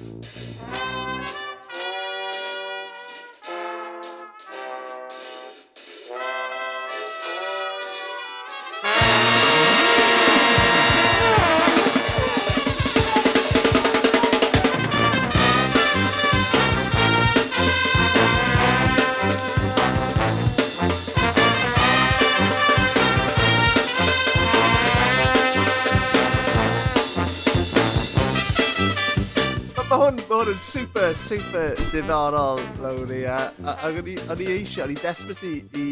Música 0.00 1.59
super 31.30 31.76
diddorol, 31.92 32.58
Lowni. 32.82 33.20
O'n 33.86 34.40
i 34.42 34.46
eisiau, 34.50 34.88
o'n 34.88 34.90
i 34.90 34.96
desbryd 34.98 35.44
i, 35.46 35.52
i, 35.78 35.84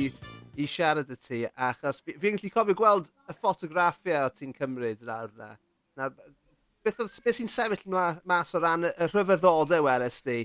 i 0.59 0.67
siarad 0.67 1.13
y 1.15 1.17
ti, 1.23 1.39
achos 1.55 2.01
fi'n 2.03 2.19
fi 2.19 2.33
gallu 2.33 2.51
cofio 2.57 2.75
gweld 2.81 3.07
y 3.31 3.37
ffotograffiau 3.37 4.27
o 4.27 4.33
ti'n 4.35 4.57
cymryd 4.57 5.05
yn 5.07 5.15
awr 5.15 5.31
na. 5.39 5.53
na 5.95 6.11
beth, 6.11 6.99
beth 7.23 7.39
sy'n 7.39 7.53
sefyll 7.55 7.87
mas 8.27 8.51
o 8.59 8.65
ran 8.65 8.89
y 8.91 8.93
rhyfeddodau 9.13 9.87
welys 9.87 10.19
di? 10.27 10.41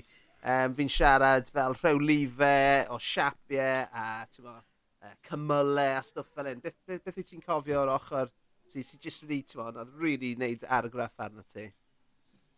Um, 0.46 0.78
fi'n 0.78 0.94
siarad 1.00 1.50
fel 1.50 1.74
rhewlifau 1.80 2.94
o 2.94 3.02
siapiau 3.02 3.90
a 3.90 4.08
mo, 4.46 4.56
uh, 4.60 5.14
cymylau 5.26 5.98
a 5.98 6.00
stwff 6.06 6.30
fel 6.38 6.52
hyn. 6.52 6.62
Beth, 6.62 6.78
beth, 6.86 7.02
beth 7.02 7.18
wyt 7.18 7.32
ti'n 7.34 7.42
cofio 7.42 7.82
o'r 7.82 7.96
ochr 7.98 8.30
sy'n 8.70 8.86
sy 8.92 9.02
jyst 9.02 9.26
wedi, 9.26 9.42
ti'n 9.42 9.64
mo, 9.64 9.72
oedd 9.72 9.86
rili 9.90 10.06
really 10.06 10.36
wneud 10.38 10.68
argraff 10.78 11.18
arno 11.26 11.42
ti? 11.50 11.72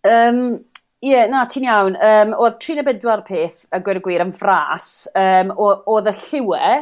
Um, 0.05 0.59
Ie, 1.05 1.11
yeah, 1.13 1.27
na, 1.29 1.45
ti'n 1.45 1.67
iawn. 1.69 1.97
Um, 2.01 2.33
oedd 2.41 2.57
34 2.65 3.23
peth, 3.27 3.59
a 3.69 3.83
gweud 3.85 4.01
y 4.01 4.05
gwir, 4.07 4.25
yn 4.25 4.33
ffras, 4.33 4.89
Um, 5.17 5.53
oedd 5.61 6.09
y 6.09 6.15
lliwe, 6.17 6.73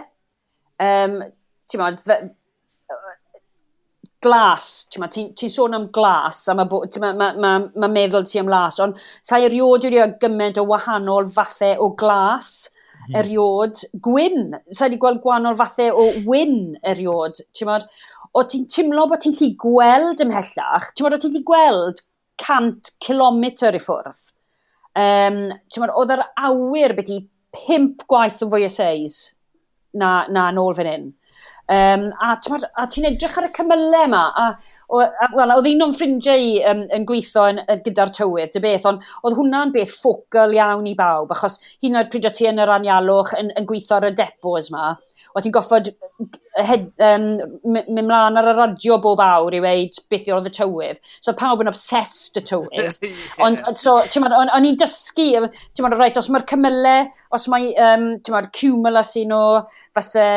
um, 0.84 1.16
ti'n 1.70 1.82
modd, 1.82 2.04
glas, 4.24 4.68
ti'n 4.90 5.02
ma, 5.02 5.08
ti'n 5.12 5.32
ti 5.36 5.50
sôn 5.52 5.76
am 5.76 5.88
glas, 5.94 6.44
a 6.48 6.54
mae 6.56 6.68
ma, 6.70 7.10
ma, 7.18 7.28
ma, 7.34 7.52
ma 7.74 7.90
meddwl 7.90 8.24
ti 8.28 8.40
am 8.40 8.48
las, 8.50 8.78
ond 8.80 8.96
sa 9.26 9.40
eriod 9.42 9.84
wedi 9.84 10.00
gymaint 10.22 10.60
o 10.60 10.64
wahanol 10.70 11.28
fathau 11.34 11.84
o 11.84 11.90
glas, 11.98 12.70
mm. 13.08 13.18
eriod, 13.20 13.82
gwyn, 14.06 14.56
sa 14.70 14.86
wedi 14.86 15.00
gweld 15.02 15.20
gwahanol 15.24 15.58
fathau 15.60 16.00
o 16.00 16.08
wyn 16.30 16.76
eriod, 16.94 17.42
ti'n 17.56 17.70
ma, 17.70 17.78
o 18.34 18.46
ti'n 18.48 18.66
timlo 18.72 19.06
bod 19.10 19.24
ti'n 19.24 19.36
lli 19.40 19.52
gweld 19.60 20.24
ymhellach, 20.24 20.90
ti'n 20.94 21.06
ma, 21.08 21.16
o 21.18 21.22
ti'n 21.22 21.36
lli 21.36 21.44
gweld 21.50 22.04
100 22.42 22.94
kilometr 23.04 23.76
i 23.76 23.82
ffwrdd. 23.82 24.22
Um, 24.94 25.38
oedd 25.82 26.14
yr 26.14 26.22
awyr 26.48 26.94
beth 26.94 27.10
i 27.10 27.20
pimp 27.54 28.04
gwaith 28.10 28.42
o 28.44 28.50
fwy 28.50 28.66
o 28.66 28.70
seis 28.70 29.34
na, 29.94 30.24
na 30.30 30.50
nôl 30.54 30.74
fan 30.76 30.90
hyn. 30.90 31.12
Um, 31.64 32.10
a 32.20 32.34
a 32.36 32.84
ti'n 32.92 33.06
edrych 33.08 33.38
ar 33.40 33.46
y 33.48 33.52
cymylau 33.56 34.04
yma, 34.04 34.24
a, 34.36 34.48
o, 34.92 34.98
a 35.00 35.28
wel, 35.32 35.54
oedd 35.54 35.68
un 35.70 35.86
o'n 35.86 35.94
ffrindiau 35.96 36.58
um, 36.68 36.82
yn 36.92 37.06
gweithio 37.08 37.46
yn, 37.54 37.62
yn, 37.64 37.80
gyda'r 37.86 38.12
tywydd, 38.18 38.52
dy 38.52 38.60
beth, 38.60 38.84
ond 38.90 39.06
oedd 39.24 39.38
hwnna'n 39.38 39.72
beth 39.72 39.94
ffocl 39.96 40.52
iawn 40.58 40.90
i 40.90 40.92
bawb, 40.98 41.32
achos 41.32 41.56
hyn 41.80 41.96
oed 41.96 42.10
pryd 42.12 42.28
o 42.28 42.34
ti 42.36 42.50
yn 42.50 42.60
yr 42.60 42.74
anialwch 42.74 43.32
yn, 43.40 43.48
yn 43.56 43.68
gweithio 43.70 43.96
ar 43.96 44.10
y 44.10 44.12
depos 44.18 44.68
yma, 44.68 44.90
o 45.34 45.42
ti'n 45.42 45.54
goffod 45.54 45.90
um, 47.02 47.24
mynd 47.74 48.06
mlaen 48.06 48.38
ar 48.38 48.50
y 48.52 48.54
radio 48.54 48.98
bob 49.02 49.22
awr 49.22 49.56
i 49.58 49.62
weid 49.64 49.96
beth 50.12 50.28
oedd 50.36 50.50
y 50.50 50.52
tywydd. 50.54 51.00
So 51.24 51.34
pawb 51.38 51.64
yn 51.64 51.70
obsessed 51.72 52.38
y 52.38 52.44
tywydd. 52.46 53.00
yeah. 53.02 53.40
Ond 53.46 53.64
so, 53.82 53.96
ti'n 54.10 54.28
o'n 54.30 54.68
i'n 54.68 54.78
dysgu, 54.80 55.48
ti'n 55.50 55.86
ma'n 55.86 55.96
rhaid, 55.98 56.20
os 56.20 56.30
mae'r 56.30 56.46
cymylau, 56.52 57.10
os 57.34 57.48
mae, 57.50 57.72
um, 57.88 58.12
ti'n 58.22 58.36
ma'n 58.36 58.52
cumulus 58.60 59.16
un 59.24 59.34
o, 59.34 59.42
fase, 59.96 60.28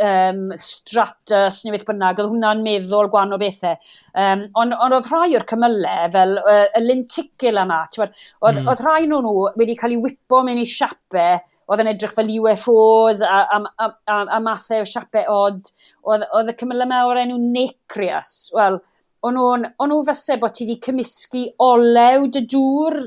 um, 0.00 0.48
stratus 0.58 1.60
neu 1.64 1.76
beth 1.76 1.86
bynnag, 1.88 2.18
oedd 2.18 2.32
hwnna'n 2.32 2.64
meddwl 2.64 3.12
gwan 3.12 3.36
o 3.36 3.40
bethau. 3.40 3.76
Um, 4.14 4.46
ond 4.60 4.76
on, 4.78 4.94
oedd 4.96 5.10
rhai 5.10 5.34
o'r 5.36 5.46
cymylau, 5.50 6.10
fel 6.14 6.38
uh, 6.40 6.66
y 6.72 6.84
lenticil 6.84 7.60
yma, 7.60 7.84
oedd, 7.98 8.14
mm. 8.54 8.68
oedd 8.70 8.84
rhai 8.86 9.02
nhw 9.10 9.50
wedi 9.58 9.76
cael 9.78 9.98
ei 9.98 10.04
wipo 10.06 10.40
mewn 10.46 10.62
i 10.62 10.68
siapau 10.70 11.42
oedd 11.68 11.84
yn 11.84 11.92
edrych 11.94 12.14
fel 12.16 12.32
UFOs 12.38 13.22
a, 13.24 13.38
a, 13.56 13.60
a, 13.80 13.90
a, 14.10 14.18
a 14.36 14.40
mathau 14.44 14.84
o 14.84 14.88
siapau 14.88 15.28
od. 15.34 15.70
Oedd 16.04 16.52
y 16.52 16.56
cymylau 16.60 17.10
o'r 17.10 17.22
enw 17.24 17.38
Necrius. 17.40 18.34
Wel, 18.56 18.80
o'n 19.24 19.38
nhw 19.64 20.00
fyse 20.08 20.36
bod 20.40 20.56
ti 20.56 20.66
wedi 20.68 20.82
cymysgu 20.84 21.46
olew 21.64 22.28
dy 22.32 22.44
dŵr 22.52 22.98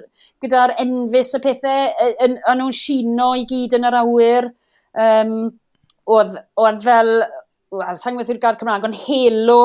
gyda'r 0.43 0.75
enfus 0.81 1.35
y 1.37 1.41
pethau, 1.43 2.09
a 2.21 2.55
nhw'n 2.57 2.75
sino 2.75 3.31
i 3.37 3.45
gyd 3.49 3.77
yn 3.77 3.87
yr 3.89 3.99
awyr. 4.01 4.49
Um, 4.97 5.37
oedd, 6.09 6.37
oedd 6.57 6.81
fel, 6.85 7.13
wel, 7.73 8.01
sa'n 8.01 8.17
gwybod 8.17 8.33
yw'r 8.33 8.41
gair 8.43 8.59
Cymraeg, 8.59 8.87
ond 8.87 8.99
helo 9.03 9.61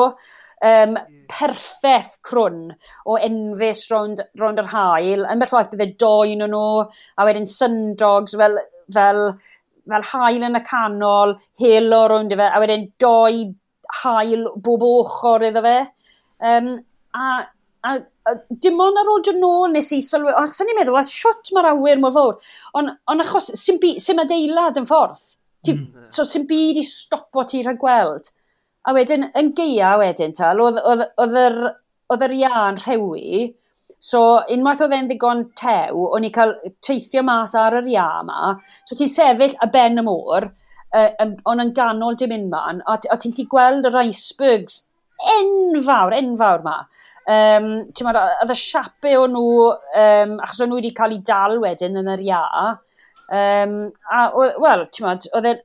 um, 0.63 0.97
perffaith 1.31 2.17
crwn 2.25 2.73
o 3.09 3.17
enfus 3.17 3.85
rownd, 3.91 4.23
rownd 4.41 4.61
yr 4.61 4.69
hael. 4.73 5.25
E 5.25 5.33
yn 5.33 5.41
beth 5.41 5.53
waith 5.55 5.73
bydde 5.73 5.97
doen 6.01 6.45
nhw, 6.45 6.67
a 7.17 7.27
wedyn 7.27 7.49
sundogs, 7.49 8.37
fel 8.39 8.59
fel, 8.93 9.21
fel 9.89 10.07
hael 10.11 10.47
yn 10.47 10.59
y 10.59 10.63
canol, 10.67 11.35
helo 11.59 12.01
rwy'n 12.09 12.31
fe, 12.33 12.47
a 12.47 12.61
wedyn 12.63 12.87
doi 13.01 13.51
hael 14.01 14.47
bob 14.65 14.85
ochr 14.87 15.47
iddo 15.49 15.63
fe. 15.65 15.77
Um, 16.43 16.73
a, 17.15 17.45
a, 17.87 17.95
a 18.27 18.35
dim 18.65 18.81
ond 18.83 18.99
ar 18.99 19.11
ôl 19.13 19.23
dyn 19.25 19.39
nôl 19.43 19.71
nes 19.73 19.91
i 19.95 20.01
sylwi, 20.03 20.33
ond 20.39 20.55
sy'n 20.55 20.69
ni'n 20.69 20.79
meddwl, 20.81 20.99
a 20.99 21.05
siwt 21.07 21.53
mae'r 21.55 21.71
awyr 21.73 22.01
mor 22.01 22.15
fawr, 22.15 22.53
ond 22.79 22.95
on 23.11 23.23
achos 23.23 23.51
sy'n 23.59 23.81
sy 24.01 24.17
adeilad 24.23 24.79
yn 24.81 24.87
ffordd, 24.89 25.23
ti, 25.65 25.77
mm. 25.77 26.07
so 26.11 26.25
sy'n 26.27 26.47
byd 26.49 26.81
i 26.81 26.85
stopo 26.87 27.45
ti 27.47 27.63
rhaid 27.63 27.81
gweld. 27.81 28.31
A 28.83 28.91
wedyn, 28.95 29.29
yn 29.39 29.53
geia 29.55 29.93
wedyn 30.01 30.33
tal, 30.35 30.59
oedd 30.59 31.37
yr 32.27 32.33
ian 32.35 32.79
rhewi, 32.81 33.45
So 34.03 34.19
unwaith 34.51 34.81
oedd 34.83 34.93
e'n 34.97 35.05
ddigon 35.07 35.45
tew, 35.59 36.01
o'n 36.15 36.25
i 36.27 36.31
cael 36.35 36.57
teithio 36.83 37.21
mas 37.23 37.53
ar 37.55 37.77
yr 37.79 37.87
ia 37.87 38.07
yma. 38.19 38.57
So 38.83 38.97
ti'n 38.99 39.11
sefyll 39.11 39.55
y 39.55 39.69
ben 39.71 40.01
y 40.01 40.03
môr, 40.03 40.49
uh, 40.99 41.29
ond 41.47 41.63
yn 41.63 41.71
ganol 41.77 42.17
dim 42.19 42.33
un 42.35 42.49
man, 42.51 42.81
a, 42.83 42.97
a 42.99 43.17
ti'n 43.19 43.35
ti 43.37 43.47
gweld 43.47 43.87
yr 43.87 44.01
icebergs 44.03 44.81
enfawr, 45.23 46.17
enfawr 46.19 46.65
ma. 46.65 46.77
Um, 47.23 47.69
ti'n 47.95 48.09
meddwl, 48.09 48.33
oedd 48.43 48.51
y 48.51 48.57
siapau 48.59 49.21
o 49.21 49.27
nhw, 49.31 49.51
um, 50.03 50.33
achos 50.43 50.59
o'n 50.65 50.73
nhw 50.73 50.81
wedi 50.81 50.91
cael 50.97 51.15
ei 51.15 51.21
dal 51.23 51.55
wedyn 51.63 52.01
yn 52.01 52.11
yr 52.17 52.23
ia, 52.25 52.41
um, 53.39 53.77
a, 54.11 54.25
wel, 54.35 54.83
ti'n 54.91 55.07
meddwl, 55.07 55.31
oedd 55.39 55.47
e'n 55.53 55.61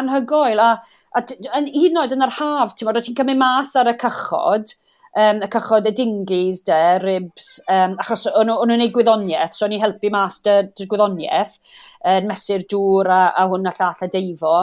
anhygoel, 0.00 0.62
a, 0.64 0.70
a, 1.12 1.20
a 1.20 1.60
hyd 1.66 1.90
yn 1.90 2.00
oed 2.00 2.16
yn 2.16 2.24
yr 2.24 2.38
haf, 2.38 2.72
ti'n 2.72 2.88
meddwl, 2.88 3.04
ti'n 3.04 3.20
cymryd 3.20 3.42
mas 3.44 3.76
ar 3.76 3.92
y 3.92 3.98
cychod, 4.00 4.72
um, 5.16 5.42
y 5.44 5.48
cychod 5.52 5.88
y 5.88 5.92
dingis 5.96 6.62
de, 6.66 6.80
ribs, 7.02 7.48
um, 7.70 7.96
achos 8.02 8.26
o'n 8.30 8.48
nhw'n 8.48 8.74
gwneud 8.74 8.94
gwyddoniaeth, 8.94 9.56
so 9.56 9.66
o'n 9.66 9.76
i 9.76 9.80
helpu 9.82 10.12
mas 10.12 10.40
dy, 10.44 10.58
dy 10.78 10.88
gwyddoniaeth, 10.90 11.58
um, 12.04 12.30
mesur 12.30 12.64
dŵr 12.72 13.12
a, 13.12 13.22
a 13.42 13.48
hwn 13.50 13.68
a 13.68 13.74
llall 13.78 14.06
a 14.06 14.10
deifo. 14.12 14.56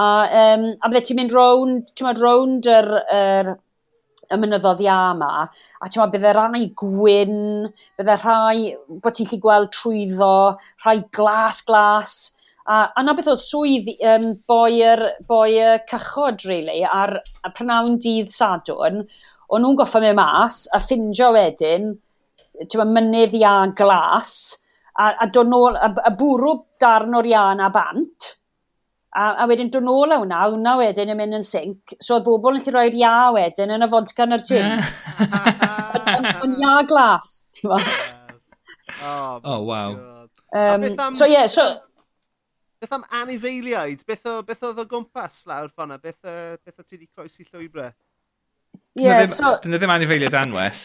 A, 0.00 0.06
um, 0.44 0.70
a 0.80 0.88
bydde 0.88 1.04
ti'n 1.08 1.20
mynd 1.20 1.34
rownd, 1.36 1.90
ti'n 1.94 2.08
mynd 2.08 2.22
rownd 2.24 2.70
yr, 2.70 2.90
yr, 3.12 3.54
y 4.30 4.38
mynyddodd 4.38 4.82
ia 4.84 4.98
yma, 5.12 5.30
a 5.46 5.88
ti'n 5.88 6.00
meddwl, 6.00 6.12
bydde 6.14 6.34
rhai 6.36 6.66
gwyn, 6.80 7.40
bydde 7.98 8.18
rhai, 8.22 8.74
bod 9.02 9.16
ti'n 9.16 9.28
lli 9.30 9.40
gweld 9.42 9.72
trwyddo, 9.74 10.34
rhai 10.84 11.00
glas-glas, 11.16 12.20
a, 12.70 12.84
a 12.94 13.02
na 13.02 13.16
beth 13.18 13.30
oedd 13.32 13.42
swydd 13.42 13.90
um, 14.12 14.30
boi'r 14.48 15.02
boi 15.28 15.58
cychod, 15.90 16.46
really, 16.48 16.84
ar, 16.86 17.16
ar 17.42 17.54
prynawn 17.56 17.98
dydd 18.02 18.30
sadwn, 18.34 19.02
o'n 19.50 19.64
nhw'n 19.64 19.78
goffa 19.78 20.00
mewn 20.02 20.18
mas 20.18 20.64
a 20.74 20.80
ffindio 20.82 21.30
wedyn, 21.34 21.94
ti'n 22.70 22.92
mynydd 22.94 23.34
ia 23.38 23.54
glas, 23.76 24.34
a, 24.94 25.10
a 25.24 25.26
dod 25.32 25.50
nôl, 25.50 25.78
a, 25.78 25.90
a 26.06 26.12
bwrw 26.14 26.54
darn 26.82 27.16
o'r 27.18 27.28
ian 27.30 27.62
a 27.64 27.70
bant, 27.74 28.30
a, 29.16 29.26
a 29.42 29.48
wedyn 29.50 29.72
dod 29.74 29.86
nôl 29.86 30.14
a 30.14 30.20
hwnna, 30.22 30.44
hwnna 30.52 30.76
wedyn 30.80 31.12
yn 31.14 31.18
mynd 31.18 31.40
yn 31.40 31.46
sync, 31.46 31.96
so 31.98 32.18
oedd 32.18 32.26
bobl 32.28 32.58
yn 32.58 32.64
lle 32.64 32.74
roi'r 32.76 32.98
ia 33.00 33.14
wedyn 33.34 33.74
yn 33.74 33.86
y 33.86 33.90
fodca 33.90 34.26
yn 34.28 34.38
yr 34.38 34.46
gym. 34.46 34.72
Yn 36.46 36.56
ia 36.62 36.74
glas, 36.86 37.34
ti'n 37.56 37.74
fawr. 37.74 37.92
Oh, 39.00 39.40
oh, 39.44 39.60
wow. 39.62 39.90
Um, 40.52 40.84
am, 40.98 41.12
so, 41.14 41.26
yeah, 41.26 41.46
so... 41.46 41.78
Beth 42.80 42.94
am 42.96 43.04
anifeiliaid? 43.12 44.06
Beth, 44.08 44.24
o, 44.26 44.40
beth 44.46 44.62
oedd 44.66 44.80
o 44.82 44.86
gwmpas 44.88 45.42
lawr 45.48 45.68
ffona? 45.70 45.98
Beth, 46.02 46.22
uh, 46.24 46.56
beth 46.64 46.80
o 46.80 46.86
ti 46.86 46.96
wedi 46.96 47.10
croesi 47.12 47.44
llwybrau? 47.44 47.92
Yeah, 48.98 49.24
so... 49.24 49.56
Dyna 49.62 49.78
ddim 49.78 49.92
anifeiliad 49.94 50.34
anwes, 50.34 50.84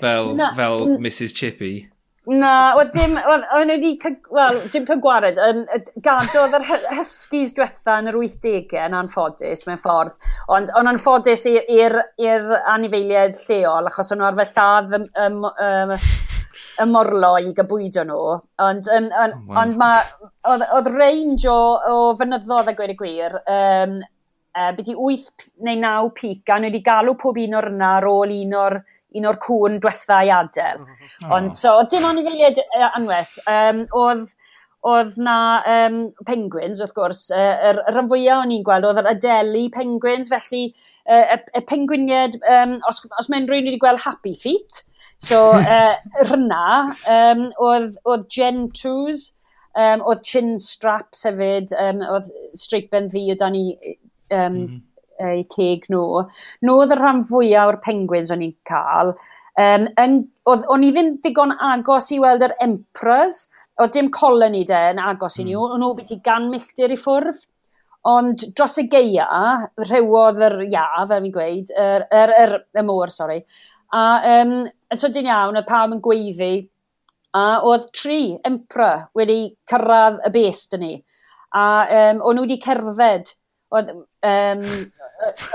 fel, 0.00 0.34
na, 0.36 0.50
fel 0.56 0.98
Mrs 1.00 1.32
Chippy. 1.36 1.86
Na, 2.26 2.74
wel 2.74 2.88
dim, 2.90 3.14
wel, 3.14 3.44
o'n 3.54 3.70
wedi, 3.70 3.92
wel, 4.34 4.56
dim 4.74 4.86
cael 4.88 4.98
gwared, 4.98 5.36
yn 5.46 5.60
gadodd 6.02 6.56
yr 6.58 6.64
hysgis 6.96 7.54
diwetha 7.54 8.00
yn 8.02 8.10
yr 8.10 8.18
80au 8.18 8.80
yn 8.82 8.96
anffodus 8.98 9.62
mewn 9.68 9.78
ffordd, 9.78 10.16
ond 10.50 10.72
o'n 10.74 10.90
anffodus 10.90 11.46
i'r 11.46 12.00
anifeiliad 12.74 13.38
lleol, 13.44 13.86
achos 13.92 14.10
o'n 14.10 14.20
nhw 14.20 14.26
arfer 14.32 14.50
lladd 14.56 14.96
y, 14.98 15.00
y, 15.06 15.28
y, 15.68 16.00
y 16.82 16.88
morlo 16.90 17.30
i 17.38 17.54
gybwydo 17.54 18.04
nhw, 18.10 18.26
ond, 18.66 18.90
um, 18.98 19.06
on, 19.22 19.38
oh, 19.38 19.46
wow. 19.46 19.62
ond 19.62 19.80
mae, 19.84 20.02
oedd 20.80 20.90
range 20.96 21.46
o, 21.46 21.58
o 21.78 22.02
fynyddodd 22.18 22.74
a 22.74 22.74
gweud 22.74 22.96
y 22.96 23.00
gwir, 23.04 23.38
um, 23.46 24.00
uh, 24.56 24.72
byddi 24.76 24.96
8 24.96 25.48
neu 25.68 25.80
9 25.84 26.12
pic, 26.16 26.42
a 26.48 26.58
nhw 26.58 26.70
wedi 26.70 26.84
galw 26.86 27.16
pob 27.20 27.38
un 27.42 27.58
o'r 27.60 27.70
yna 27.74 27.96
ar 28.00 28.08
ôl 28.10 28.32
un 28.34 28.56
o'r 28.64 28.80
un 29.16 29.28
o'r 29.30 29.38
cwn 29.42 29.78
diwetha 29.82 30.22
i 30.26 30.32
adael. 30.34 30.82
Oh. 30.82 30.88
Mm-hmm. 30.88 31.36
Ond 31.36 31.54
so, 31.58 31.76
dim 31.92 32.06
ond 32.08 32.20
i 32.20 32.26
filiad 32.26 32.60
uh, 32.64 32.88
anwes, 32.98 33.36
um, 33.50 33.84
oedd, 33.96 34.26
oedd 34.86 35.14
na 35.22 35.38
um, 35.72 36.00
penguins, 36.28 36.82
wrth 36.82 36.96
gwrs, 36.96 37.22
uh, 37.34 37.54
yr, 37.70 37.80
yr 37.86 37.96
rhan 37.96 38.10
fwyaf 38.10 38.42
o'n 38.42 38.56
i'n 38.56 38.66
gweld, 38.66 38.88
oedd 38.88 39.00
yr 39.02 39.12
adelu 39.14 39.64
penguins, 39.74 40.32
felly 40.32 40.66
uh, 41.06 41.22
y, 41.22 41.38
y 41.60 41.64
penguiniad, 41.70 42.36
um, 42.58 42.76
os, 42.90 43.00
os 43.20 43.30
mae'n 43.32 43.48
rhywun 43.50 43.70
wedi 43.70 43.80
gweld 43.82 44.04
Happy 44.04 44.34
Feet, 44.42 44.82
so 45.24 45.48
uh, 45.56 45.94
rhna, 46.28 46.66
um, 47.08 47.48
oedd, 47.64 47.96
oedd 48.04 48.28
Gen 48.32 48.66
Trws, 48.76 49.30
um, 49.76 50.02
oedd 50.04 50.24
chin 50.28 50.56
straps 50.62 51.24
hefyd, 51.28 51.72
um, 51.80 52.04
oedd 52.10 52.28
streipen 52.58 53.08
ddi 53.12 53.30
o 53.32 53.38
dan 53.40 53.56
i 53.56 53.96
um, 54.34 54.60
mm. 54.62 54.78
eu 55.26 55.42
ceg 55.54 55.88
nhw. 55.92 56.22
Nhw 56.64 56.78
oedd 56.82 56.94
y 56.94 57.00
rhan 57.00 57.24
fwyaf 57.26 57.72
o'r 57.72 57.80
penguins 57.84 58.32
o'n 58.34 58.44
i'n 58.46 58.54
cael. 58.68 59.14
Um, 59.56 59.88
yn, 60.02 60.16
oedd, 60.48 60.64
o'n 60.72 60.84
i 60.84 60.92
ddim 60.92 61.14
digon 61.24 61.54
agos 61.56 62.10
i 62.12 62.20
weld 62.20 62.44
yr 62.44 62.56
emperors, 62.64 63.46
oedd 63.80 63.94
dim 63.96 64.10
colony 64.12 64.64
de 64.68 64.80
yn 64.92 65.00
agos 65.00 65.38
i 65.40 65.44
ni, 65.44 65.56
mm. 65.56 65.76
o'n 65.76 65.84
nhw 65.84 65.94
beth 65.98 66.14
i 66.16 66.20
gan 66.24 66.50
milltir 66.52 66.92
i 66.92 66.98
ffwrdd. 67.00 67.44
Ond 68.06 68.44
dros 68.54 68.76
y 68.78 68.84
geia, 68.86 69.26
rhewodd 69.82 70.38
yr 70.46 70.60
ia, 70.68 70.84
fel 71.10 71.24
mi'n 71.24 71.32
gweud, 71.34 71.72
yr, 71.74 72.04
yr, 72.14 72.32
yr, 72.44 72.52
y 72.78 72.84
môr, 72.86 73.10
sori. 73.10 73.40
A 73.96 74.02
um, 74.30 74.52
yn 74.66 75.00
sydyn 75.00 75.26
iawn, 75.26 75.58
oedd 75.58 75.66
pawb 75.66 75.96
yn 75.96 76.02
gweiddi, 76.04 76.52
a 77.36 77.44
oedd 77.66 77.88
tri 77.96 78.36
emperor 78.46 79.08
wedi 79.18 79.40
cyrraedd 79.68 80.22
y 80.28 80.32
best 80.36 80.76
yn 80.78 80.84
ni. 80.84 80.94
A 81.56 81.64
um, 81.98 82.22
o'n 82.22 82.38
nhw 82.38 82.46
wedi 82.46 82.60
cerdded, 82.62 83.34
oedd, 83.74 83.90
um, 84.30 84.66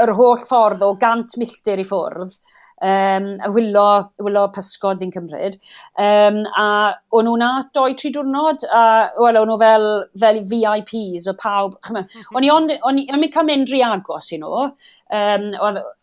yr 0.01 0.13
holl 0.17 0.39
ffordd 0.41 0.85
o 0.85 0.93
gant 1.01 1.37
milltir 1.39 1.81
i 1.81 1.85
ffwrdd, 1.87 2.37
um, 2.81 3.27
a 3.45 3.49
wylo, 3.53 3.87
wylo 4.25 4.45
pysgod 4.55 5.01
fi'n 5.01 5.13
cymryd. 5.13 5.57
Um, 6.01 6.41
a 6.57 6.67
o'n 7.13 7.27
nhw'n 7.27 7.43
na 7.43 7.51
doi 7.75 7.93
tri 7.97 8.13
diwrnod, 8.13 8.65
a 8.65 8.85
wel, 9.19 9.41
o'n 9.41 9.51
nhw 9.51 9.59
fel, 9.61 9.89
fel 10.23 10.41
VIPs 10.53 11.29
o 11.31 11.35
pawb. 11.39 11.77
Mhm. 11.91 12.33
O'n 12.35 12.47
i 12.47 12.51
ond, 12.53 12.73
o'n 12.81 13.03
i'n 13.03 13.29
cael 13.33 13.47
mynd 13.47 13.71
rhy 13.71 13.83
agos 13.91 14.33
i 14.33 14.41
nhw, 14.41 14.71
Um, 15.11 15.49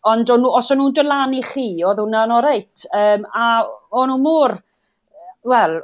ond 0.05 0.31
on, 0.35 0.43
os 0.44 0.67
o'n 0.69 0.76
nhw'n 0.82 0.94
dylan 0.99 1.31
i 1.32 1.38
chi, 1.41 1.79
oedd 1.81 2.00
hwnna'n 2.03 2.32
oreit. 2.37 2.82
Um, 2.93 3.23
a 3.32 3.62
o'n 3.97 4.11
nhw 4.12 4.19
mor, 4.20 4.59
wel, 5.49 5.79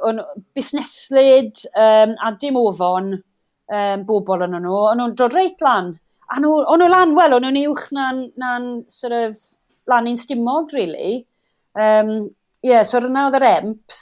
busneslyd 0.53 1.63
um, 1.73 2.13
a 2.21 2.31
dim 2.37 2.59
ofon 2.61 3.15
um, 3.15 4.03
bobl 4.05 4.45
yn 4.45 4.53
nhw. 4.59 4.75
O'n 4.91 5.01
nhw'n 5.01 5.15
dod 5.17 5.33
reit 5.33 5.65
lan 5.65 5.95
a 6.31 6.39
nhw, 6.41 6.53
o'n 6.71 6.81
nhw 6.81 6.89
lan, 6.91 7.13
wel, 7.17 7.35
o'n 7.37 7.45
nhw'n 7.45 7.61
uwch 7.69 7.89
na'n, 7.95 8.21
na 8.41 8.55
sort 8.91 9.17
of, 9.17 9.41
lan 9.89 10.07
i'n 10.09 10.17
stimog, 10.17 10.73
really. 10.73 11.19
Um, 11.77 12.31
yeah, 12.65 12.81
so 12.87 13.01
rhywna 13.01 13.27
oedd 13.27 13.37
yr 13.39 13.47
emps, 13.51 14.01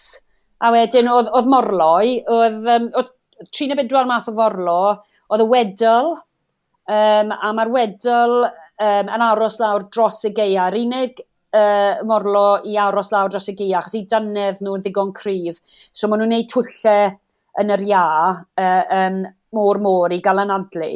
a 0.63 0.71
wedyn 0.71 1.09
oedd, 1.11 1.31
oedd 1.35 1.49
morloi, 1.51 2.21
oedd, 2.31 2.61
um, 2.75 2.87
oedd 2.95 3.11
34 3.51 4.07
math 4.07 4.29
o 4.31 4.35
forlo, 4.37 4.79
oedd 5.33 5.43
y 5.43 5.49
wedl, 5.51 6.13
um, 6.87 7.33
a 7.35 7.51
mae'r 7.57 7.73
wedl 7.73 8.37
um, 8.45 9.09
yn 9.09 9.25
aros 9.27 9.59
lawr 9.61 9.87
dros 9.91 10.21
y 10.29 10.33
geia. 10.35 10.69
Yr 10.71 10.79
unig 10.79 11.19
uh, 11.19 12.03
morlo 12.07 12.61
i 12.69 12.77
aros 12.79 13.11
lawr 13.13 13.33
dros 13.33 13.49
y 13.51 13.57
geia, 13.59 13.81
achos 13.81 13.97
i 13.99 14.05
dynedd 14.09 14.63
nhw'n 14.63 14.83
ddigon 14.85 15.13
cryf. 15.17 15.59
So 15.91 16.07
maen 16.07 16.23
nhw'n 16.23 16.37
gwneud 16.37 16.51
twyllau 16.53 17.17
yn 17.61 17.73
yr 17.75 17.87
ia, 17.89 18.05
uh, 18.63 18.99
um, 18.99 19.23
môr 19.53 19.81
môr 19.83 20.15
i 20.15 20.21
gael 20.23 20.45
anadlu. 20.45 20.93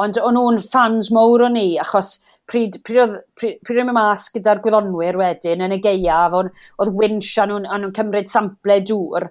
Ond 0.00 0.16
o'n 0.16 0.36
nhw'n 0.38 0.60
fans 0.64 1.10
mowr 1.12 1.44
o 1.46 1.50
ni, 1.52 1.74
achos 1.80 2.14
pryd, 2.48 2.78
pryd 2.86 3.02
oedd 3.02 3.16
pryd, 3.36 3.58
pryd 3.66 3.82
oedd 3.82 3.92
mas 3.96 4.28
gyda'r 4.32 4.62
gwyddonwyr 4.64 5.18
wedyn 5.20 5.64
yn 5.66 5.76
y 5.76 5.80
geiaf, 5.84 6.36
oedd 6.36 6.94
winch 6.96 7.34
a 7.38 7.46
nhw'n 7.48 7.68
nhw 7.68 7.92
cymryd 7.98 8.32
sample 8.32 8.78
dŵr, 8.88 9.28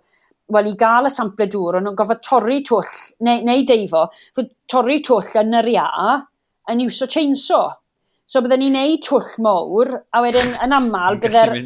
wel 0.51 0.69
i 0.69 0.75
gael 0.77 1.09
y 1.09 1.13
sample 1.13 1.47
dŵr, 1.49 1.79
o'n 1.79 1.87
nhw'n 1.87 1.97
gofod 1.97 2.21
torri 2.27 2.59
twll, 2.67 2.93
neu, 3.25 3.41
neu 3.47 3.65
deifo, 3.67 4.05
torri 4.69 4.99
twll 5.05 5.33
yn 5.41 5.59
yr 5.61 5.71
ia 5.73 5.87
yn 6.71 6.85
iws 6.85 7.01
o 7.01 7.09
chainsaw. 7.09 7.71
So 8.29 8.39
byddwn 8.43 8.61
ni'n 8.63 8.77
neud 8.77 9.01
twll 9.03 9.33
mowr, 9.43 9.95
a 10.13 10.21
wedyn 10.23 10.53
yn 10.63 10.77
aml 10.77 11.17
byddai'r 11.19 11.57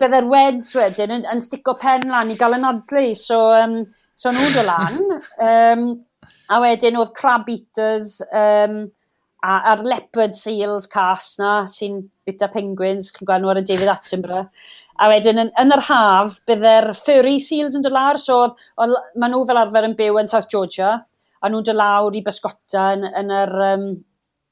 bydde 0.00 0.20
weds 0.30 0.70
wedyn 0.78 1.16
yn, 1.18 1.26
yn 1.28 1.42
stico 1.44 1.74
pen 1.80 2.06
lan 2.08 2.30
i 2.32 2.36
gael 2.40 2.56
yn 2.56 2.68
adlu. 2.68 3.10
So, 3.18 3.40
um, 3.56 3.82
so 4.16 4.32
nhw'n 4.32 4.54
dod 4.54 4.68
lan. 4.68 5.02
um, 5.48 5.84
A 6.50 6.58
wedyn 6.62 6.98
oedd 6.98 7.12
crab 7.14 7.48
eaters 7.52 8.18
um, 8.34 8.82
a, 9.40 9.56
a'r 9.72 9.84
leopard 9.86 10.34
seals 10.36 10.88
cas 10.90 11.36
na 11.40 11.60
sy'n 11.70 12.02
bita 12.26 12.50
penguins, 12.52 13.10
chi'n 13.14 13.28
gwahanol 13.28 13.54
ar 13.54 13.62
y 13.62 13.66
David 13.68 13.92
Attenborough. 13.92 14.48
A 15.00 15.08
wedyn 15.08 15.40
yn, 15.40 15.52
yn 15.62 15.72
yr 15.72 15.84
haf, 15.86 16.40
bydde'r 16.48 16.90
furry 16.98 17.38
seals 17.40 17.76
yn 17.78 17.86
dod 17.86 17.94
lawr, 17.96 18.18
so 18.20 18.42
oedd, 18.42 18.58
oedd, 18.82 18.98
maen 19.16 19.32
nhw 19.32 19.46
fel 19.48 19.62
arfer 19.62 19.86
yn 19.88 19.96
byw 19.96 20.18
yn 20.20 20.28
South 20.28 20.50
Georgia, 20.52 20.92
a 21.40 21.48
nhw'n 21.48 21.64
dod 21.64 21.78
lawr 21.78 22.18
i 22.18 22.24
bysgota 22.26 22.90
yn, 22.98 23.06
yn, 23.22 23.32
yr, 23.32 23.54
um, 23.70 23.86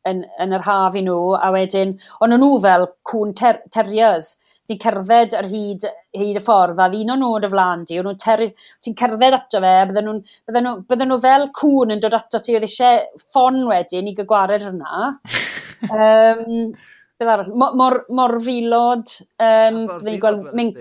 yn, 0.09 0.23
yn 0.41 0.56
yr 0.56 0.65
haf 0.65 0.97
i 0.97 1.05
nhw, 1.05 1.19
a 1.37 1.50
wedyn, 1.53 1.99
ond 2.25 2.39
nhw 2.39 2.55
fel 2.65 2.89
cwn 3.11 3.35
ter 3.37 3.61
terriers, 3.75 4.37
di 4.69 4.76
cerdded 4.81 5.35
ar 5.38 5.49
hyd, 5.49 5.87
hyd 6.17 6.37
y 6.37 6.43
ffordd, 6.44 6.81
a 6.82 6.88
ddyn 6.93 7.15
o'n 7.15 7.23
nhw'n 7.23 7.47
y 7.47 7.50
flan 7.53 7.87
di, 7.88 7.97
nhw'n 8.05 8.19
ti'n 8.20 8.97
cerdded 8.99 9.37
ato 9.38 9.62
fe, 9.65 9.73
bydden 9.88 10.09
nhw, 10.11 10.19
bydden 10.49 10.67
nhw, 10.69 10.75
bydden 10.91 11.12
nhw 11.12 11.19
fel 11.25 11.49
cwn 11.56 11.94
yn 11.97 12.05
dod 12.05 12.19
ato 12.19 12.43
ti, 12.44 12.56
oedd 12.59 12.69
eisiau 12.69 13.00
ffon 13.25 13.65
wedyn 13.70 14.11
i 14.11 14.15
gygwared 14.19 14.67
hwnna. 14.69 15.11
um, 15.97 16.70
Bydd 17.19 17.32
arall, 17.32 17.50
mor, 17.59 17.73
mor, 17.75 17.97
mor 18.15 18.37
filod, 18.44 19.11
um, 19.43 19.81
bydden 19.88 20.06
ni'n 20.06 20.20
gweld 20.23 20.53
minc, 20.55 20.76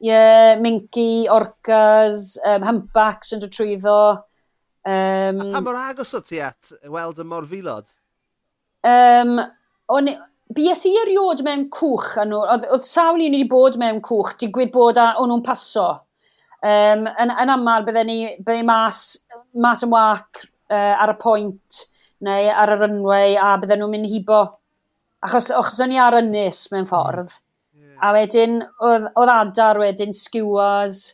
yeah, 0.00 0.54
minci, 0.62 1.26
orcas, 1.28 2.36
um, 2.46 2.64
humpbacks 2.64 3.34
yn 3.34 3.42
dod 3.42 3.52
trwyddo. 3.52 3.98
Um, 4.88 5.42
a 5.42 5.50
pa 5.58 5.60
mor 5.66 5.76
agos 5.82 6.14
o 6.16 6.22
ti 6.24 6.38
at 6.40 6.70
weld 6.88 7.18
y 7.20 7.26
mor 7.26 7.44
filod? 7.50 7.90
Um, 8.86 9.36
o'n, 9.92 10.08
Bies 10.56 10.84
i 10.88 10.94
eriod 10.96 11.42
mewn 11.44 11.66
cwch, 11.72 12.14
a 12.22 12.24
nhw, 12.24 12.40
oedd, 12.54 12.64
oedd 12.72 12.86
sawl 12.88 13.20
un 13.20 13.34
wedi 13.36 13.48
bod 13.50 13.76
mewn 13.80 13.98
cwch, 14.04 14.36
digwydd 14.40 14.72
bod 14.72 15.00
a, 15.00 15.10
o'n 15.20 15.28
nhw'n 15.28 15.44
paso. 15.44 15.88
Um, 16.64 17.04
yn, 17.20 17.30
yn 17.30 17.52
aml, 17.52 17.84
bydden 17.86 18.08
ni, 18.08 18.16
bydden 18.40 18.62
ni 18.62 18.66
mas, 18.66 19.02
mas 19.54 19.84
yn 19.84 19.92
wac 19.92 20.40
uh, 20.72 20.94
ar 21.04 21.12
y 21.12 21.18
pwynt 21.20 21.82
neu 22.24 22.48
ar 22.50 22.72
y 22.74 22.78
runway 22.80 23.36
a 23.36 23.52
bydden 23.60 23.84
nhw'n 23.84 23.94
mynd 23.94 24.10
hibo. 24.10 24.40
Achos, 25.26 25.52
achos 25.52 25.78
o'n 25.84 25.92
i 25.94 26.00
ar 26.00 26.16
ynys 26.22 26.64
mewn 26.72 26.88
ffordd. 26.88 27.36
Yeah. 27.76 28.00
A 28.08 28.16
wedyn, 28.16 28.58
oedd, 28.88 29.06
oedd 29.20 29.34
adar 29.36 29.82
wedyn 29.84 30.16
skewers, 30.16 31.04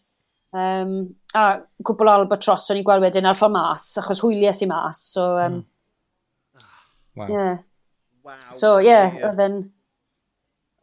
um, 0.54 0.96
a 1.34 1.44
cwbl 1.82 2.14
albatros 2.14 2.70
o'n 2.70 2.80
i 2.80 2.86
gweld 2.86 3.02
wedyn 3.04 3.26
ar 3.26 3.36
ffordd 3.38 3.58
mas, 3.58 3.90
achos 3.98 4.22
hwyliau 4.22 4.62
i 4.62 4.70
mas. 4.70 5.02
So, 5.10 5.32
um, 5.42 5.60
mm. 5.60 5.70
Wow. 7.14 7.28
Yeah. 7.30 7.56
Wow. 8.24 8.40
So, 8.56 8.78
ie, 8.80 8.88
yeah, 8.88 9.20
oedd 9.28 9.40
e'n... 9.44 9.62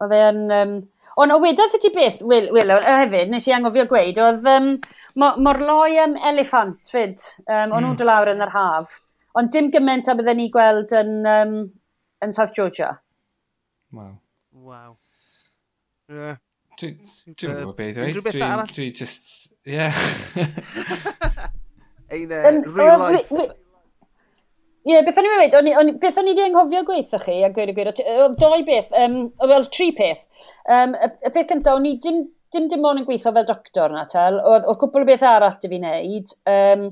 Oedd 0.02 0.18
e'n... 0.18 0.42
Um, 0.62 0.80
Ond 1.20 1.28
o 1.34 1.36
wedodd 1.42 1.74
ti 1.76 1.90
beth, 1.92 2.22
Wil, 2.24 2.46
Wil 2.56 2.70
hefyd, 2.86 3.28
nes 3.28 3.44
i 3.44 3.52
angofio 3.52 3.84
gweud, 3.90 4.16
oedd 4.16 4.46
um, 4.48 4.80
mor 5.20 5.58
loi 5.60 5.98
am 6.00 6.14
elefant 6.30 6.88
fyd, 6.88 7.20
um, 7.44 7.52
o'n 7.52 7.66
mm. 7.66 7.74
nhw'n 7.74 7.88
hmm. 7.90 7.98
dod 8.00 8.08
lawr 8.08 8.30
yn 8.32 8.40
yr 8.46 8.52
haf. 8.54 8.94
Ond 9.36 9.52
dim 9.52 9.68
gymaint 9.74 10.08
a 10.08 10.14
bydden 10.16 10.40
ni 10.40 10.48
gweld 10.54 10.88
yn, 10.96 11.12
um, 11.28 11.52
yn 12.24 12.32
South 12.32 12.56
Georgia. 12.56 12.94
Wow. 13.92 14.16
Wow. 14.56 14.96
Yeah. 16.08 16.40
Dwi'n 16.80 16.96
gwybod 17.36 17.76
beth 17.76 18.00
i. 18.00 18.16
Dwi'n 18.72 18.96
just... 18.96 19.52
Yeah. 19.68 19.92
Ein 22.12 22.32
uh, 22.32 22.64
real 22.72 23.04
life... 23.04 23.28
Ie, 24.82 24.96
yeah, 24.96 25.02
beth 25.06 25.18
o'n 25.20 25.26
i'n 25.28 25.38
meddwl, 25.38 25.68
on, 25.78 25.90
beth 26.02 26.16
o'n 26.18 26.26
i 26.26 26.32
wedi 26.32 26.42
anghofio 26.42 26.80
gweithio 26.88 27.18
chi, 27.22 27.36
a 27.46 27.52
gweud 27.54 27.70
y 27.70 27.74
gweud, 27.76 28.00
doi 28.40 28.64
beth, 28.66 28.88
um, 28.98 29.12
wel, 29.46 29.66
tri 29.70 29.92
peth. 29.94 30.24
Um, 30.66 30.96
y, 30.98 31.08
y 31.22 31.30
peth 31.30 31.52
cyntaf, 31.52 31.76
o'n 31.78 31.86
i 31.86 31.92
dim, 32.02 32.24
dim 32.50 32.66
dim 32.72 32.88
ond 32.88 32.98
yn 32.98 33.06
gweithio 33.06 33.30
fel 33.36 33.46
doctor 33.46 33.94
na 33.94 34.02
tal, 34.10 34.40
oedd 34.50 34.66
cwpl 34.80 35.04
o 35.04 35.08
beth 35.08 35.22
arall 35.28 35.54
dy 35.62 35.70
fi 35.70 35.78
wneud. 35.78 36.32
Um, 36.50 36.88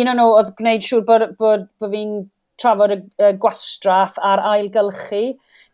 un 0.00 0.10
o'n 0.10 0.18
nhw 0.22 0.30
oedd 0.38 0.54
gwneud 0.56 0.86
siŵr 0.86 1.04
bod, 1.10 1.26
bod, 1.42 1.66
bod 1.82 1.92
fi'n 1.92 2.14
trafod 2.62 2.94
y, 2.94 2.98
y 3.20 3.34
gwastraff 3.42 4.16
a'r 4.24 4.42
ailgylchu. 4.54 5.24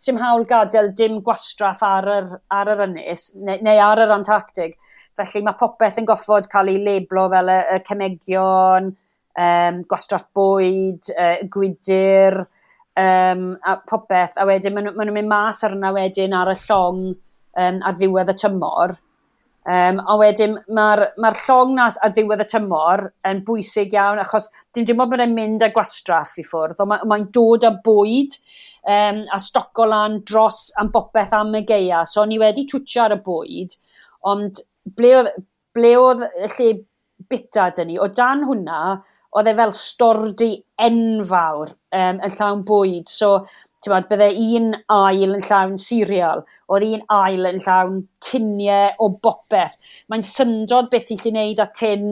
Sym 0.00 0.18
hawl 0.18 0.46
gadael 0.50 0.90
dim 0.96 1.20
gwastraff 1.22 1.84
ar 1.86 2.08
yr, 2.16 2.32
ar 2.56 2.72
yr 2.74 2.82
ynys, 2.88 3.28
neu, 3.38 3.62
neu 3.62 3.84
ar 3.84 4.02
yr 4.08 4.16
Antarctic. 4.16 4.74
Felly 5.20 5.44
mae 5.46 5.58
popeth 5.60 6.02
yn 6.02 6.08
goffod 6.08 6.50
cael 6.50 6.72
ei 6.72 6.82
leblo 6.82 7.28
fel 7.30 7.54
y, 7.54 7.60
y 7.76 7.80
cemegion, 7.86 8.90
um, 9.40 9.82
gwastraff 9.88 10.28
bwyd, 10.36 11.10
uh, 11.16 11.36
gwydyr, 11.52 12.40
um, 13.00 13.44
a 13.64 13.76
popeth. 13.88 14.38
A 14.40 14.46
wedyn, 14.48 14.76
maen 14.76 14.90
nhw'n 14.90 15.14
mynd 15.16 15.30
mas 15.30 15.62
arna 15.66 15.92
wedyn 15.96 16.36
ar 16.36 16.52
y 16.52 16.56
llong 16.64 17.06
um, 17.12 17.80
ar 17.80 17.96
ddiwedd 17.96 18.34
y 18.34 18.36
tymor. 18.42 18.96
Um, 19.70 20.00
a 20.08 20.16
wedyn, 20.16 20.56
mae'r 20.72 20.72
ma, 20.72 20.86
r, 20.96 21.02
ma 21.20 21.30
r 21.30 21.38
llong 21.42 21.74
nas 21.76 21.98
ar 22.00 22.14
ddiwedd 22.14 22.42
y 22.46 22.48
tymor 22.48 23.04
yn 23.28 23.42
bwysig 23.46 23.92
iawn, 23.94 24.22
achos 24.22 24.48
dim 24.74 24.86
dim 24.88 25.02
ond 25.04 25.12
bod 25.12 25.22
e'n 25.22 25.36
mynd 25.36 25.64
â 25.66 25.68
gwastraff 25.74 26.38
i 26.40 26.44
ffwrdd, 26.46 26.80
ond 26.80 26.90
mae'n 26.94 27.08
ma, 27.10 27.18
dod 27.36 27.66
â 27.68 27.74
bwyd 27.84 28.38
um, 28.88 29.22
a 29.28 29.38
stoco 29.38 29.84
lan 29.88 30.22
dros 30.24 30.70
am 30.80 30.88
bopeth 30.94 31.36
am 31.36 31.52
y 31.60 31.64
geia. 31.68 32.06
So, 32.08 32.24
ni 32.24 32.40
wedi 32.40 32.64
twtio 32.70 33.04
ar 33.04 33.18
y 33.18 33.20
bwyd, 33.26 33.76
ond 34.32 34.62
ble, 34.96 35.26
ble 35.76 35.92
oedd 36.00 36.24
y 36.24 36.50
lle 36.56 36.70
bita 37.30 37.68
dyn 37.76 37.92
ni, 37.92 38.00
o 38.00 38.08
dan 38.16 38.46
hwnna, 38.48 38.80
oedd 39.36 39.50
e 39.50 39.56
fel 39.58 39.74
stordi 39.76 40.52
enfawr 40.80 41.70
um, 41.70 42.20
yn 42.20 42.34
llawn 42.36 42.64
bwyd. 42.66 43.10
So, 43.12 43.44
ti'n 43.80 43.94
bod, 43.94 44.08
bydde 44.10 44.30
un 44.58 44.74
ail 44.96 45.36
yn 45.36 45.46
llawn 45.46 45.78
sirial, 45.80 46.44
oedd 46.68 46.88
un 46.88 47.06
ail 47.16 47.52
yn 47.52 47.62
llawn 47.64 48.02
tiniau 48.24 48.90
o 49.00 49.12
bopeth. 49.22 49.78
Mae'n 50.10 50.26
syndod 50.26 50.90
beth 50.92 51.14
i'n 51.14 51.22
lli 51.22 51.34
wneud 51.34 51.64
a 51.64 51.70
tin 51.76 52.06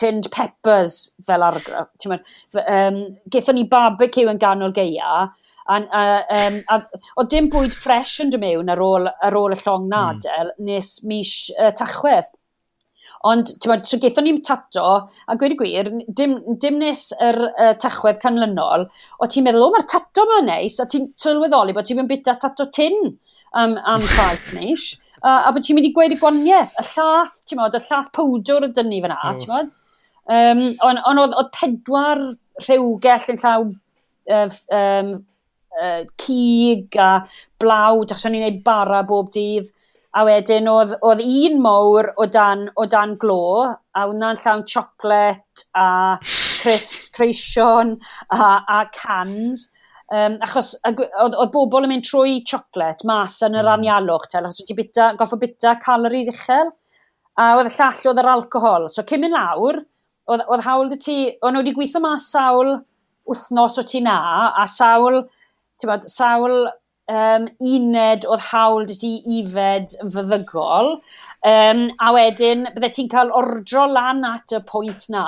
tinned 0.00 0.30
peppers 0.32 1.10
fel 1.26 1.44
argraff. 1.46 1.92
Um, 2.08 2.98
Gethon 3.30 3.58
ni 3.58 3.68
barbecue 3.70 4.30
yn 4.30 4.40
ganol 4.40 4.74
geia, 4.74 5.28
a, 5.68 5.76
a, 5.78 6.02
um, 6.38 6.58
a, 6.68 6.80
o 7.20 7.24
dim 7.30 7.48
bwyd 7.52 7.74
ffres 7.76 8.16
yn 8.24 8.32
dy 8.32 8.40
mewn 8.42 8.72
ar 8.72 8.82
ôl, 8.82 9.06
ar 9.06 9.36
ôl 9.38 9.54
y 9.54 9.58
llong 9.60 9.86
hmm. 9.86 9.92
nadel 9.92 10.52
mm. 10.56 10.64
nes 10.68 10.92
mis 11.06 11.34
uh, 11.58 11.70
tachwedd. 11.78 12.32
Ond, 13.28 13.52
ti'n 13.62 13.84
so 13.86 13.98
gaethon 14.02 14.26
ni'n 14.26 14.40
tato, 14.42 14.86
a 15.30 15.36
gweud 15.38 15.52
y 15.54 15.58
gwir, 15.60 15.90
dim, 16.18 16.34
dim 16.62 16.80
nes 16.80 17.04
yr 17.22 17.38
uh, 17.52 17.74
tachwedd 17.78 18.18
canlynol, 18.22 18.88
o 19.22 19.28
ti'n 19.30 19.46
meddwl, 19.46 19.68
o, 19.68 19.70
mae'r 19.70 19.86
tato 19.92 20.24
mae'n 20.26 20.48
neis, 20.50 20.80
a 20.82 20.88
ti'n 20.90 21.06
sylweddoli 21.22 21.76
bod 21.76 21.86
ti'n 21.86 22.00
mynd 22.00 22.10
bita 22.10 22.34
tato 22.42 22.66
tin 22.74 22.98
am, 23.54 23.76
am 23.78 24.02
ffaith 24.10 24.48
neis, 24.58 24.88
a, 25.20 25.36
a 25.36 25.52
bod 25.54 25.62
ti'n 25.62 25.78
mynd 25.78 25.86
i 25.86 25.92
gweud 25.94 26.16
y 26.16 26.18
gwaniaeth, 26.18 26.74
y 26.82 26.86
llath, 26.88 27.36
ti'n 27.46 27.62
meddwl, 27.62 27.78
y 27.78 27.86
llath 27.86 28.10
powdwr 28.18 28.66
y 28.66 28.72
dynnu 28.80 29.02
fyna, 29.06 29.18
oh. 29.22 29.38
ti'n 29.38 29.52
meddwl. 29.52 29.70
Um, 30.32 30.64
ond 30.86 31.02
on, 31.06 31.20
oedd, 31.22 31.36
oedd 31.38 31.52
pedwar 31.54 32.24
rhywgell 32.66 33.30
yn 33.30 33.38
llaw 33.42 33.68
uh, 34.34 34.58
um, 34.78 35.14
uh, 35.78 36.02
cig 36.18 36.98
a 36.98 37.12
blawd, 37.62 38.10
achos 38.10 38.26
o'n 38.26 38.36
i'n 38.38 38.44
gwneud 38.48 38.60
bara 38.66 39.02
bob 39.06 39.30
dydd, 39.34 39.70
A 40.12 40.26
wedyn 40.28 40.68
oedd, 40.68 40.90
oedd 41.00 41.22
un 41.24 41.60
mowr 41.64 42.10
o 42.20 42.26
dan, 42.28 42.66
o 42.76 42.84
dan 42.84 43.14
glo, 43.20 43.70
a 43.96 44.02
hwnna'n 44.04 44.40
llawn 44.42 44.64
siocled 44.68 45.62
a 45.72 45.86
cris, 46.60 46.88
creision 47.14 47.94
a, 48.28 48.50
a 48.60 48.82
cans. 48.92 49.70
Um, 50.12 50.36
achos 50.44 50.74
oedd 50.84 51.54
bobl 51.54 51.86
yn 51.86 51.94
mynd 51.94 52.04
trwy 52.04 52.42
siocled 52.44 53.06
mas 53.08 53.38
yn 53.46 53.56
yr 53.56 53.64
mm. 53.64 53.72
anialwch, 53.78 54.28
tel, 54.28 54.44
achos 54.44 54.60
wedi 54.60 54.76
bita, 54.82 55.14
goffo 55.16 55.38
bita 55.40 55.78
calories 55.80 56.28
uchel, 56.28 56.74
a 57.40 57.48
oedd 57.56 57.70
y 57.70 57.74
llall 57.78 58.04
oedd 58.12 58.20
yr 58.20 58.30
alcohol. 58.34 58.88
So 58.92 59.06
cym 59.08 59.24
mynd 59.24 59.38
lawr, 59.38 59.80
oedd, 60.28 60.44
oedd 60.44 60.66
hawl 60.66 60.92
dy 60.92 61.00
ti, 61.00 61.16
o'n 61.40 61.56
wedi 61.62 61.72
gweithio 61.78 62.04
mas 62.04 62.28
sawl 62.34 62.74
wythnos 63.28 63.80
o 63.80 63.86
ti 63.88 64.02
na, 64.04 64.18
a 64.60 64.66
sawl, 64.68 65.22
ti'n 65.80 65.94
bod, 65.94 66.04
sawl 66.10 66.66
um, 67.12 67.48
uned 67.60 68.26
oedd 68.28 68.46
hawl 68.50 68.86
dy 68.88 68.96
ti 68.98 69.12
ifed 69.38 69.96
yn 70.02 70.12
fyddygol, 70.14 70.94
um, 71.48 71.82
a 72.00 72.14
wedyn 72.16 72.68
bydde 72.72 72.92
ti'n 72.96 73.10
cael 73.12 73.34
ordro 73.38 73.88
lan 73.90 74.24
at 74.28 74.54
y 74.56 74.62
pwynt 74.68 75.08
na, 75.12 75.26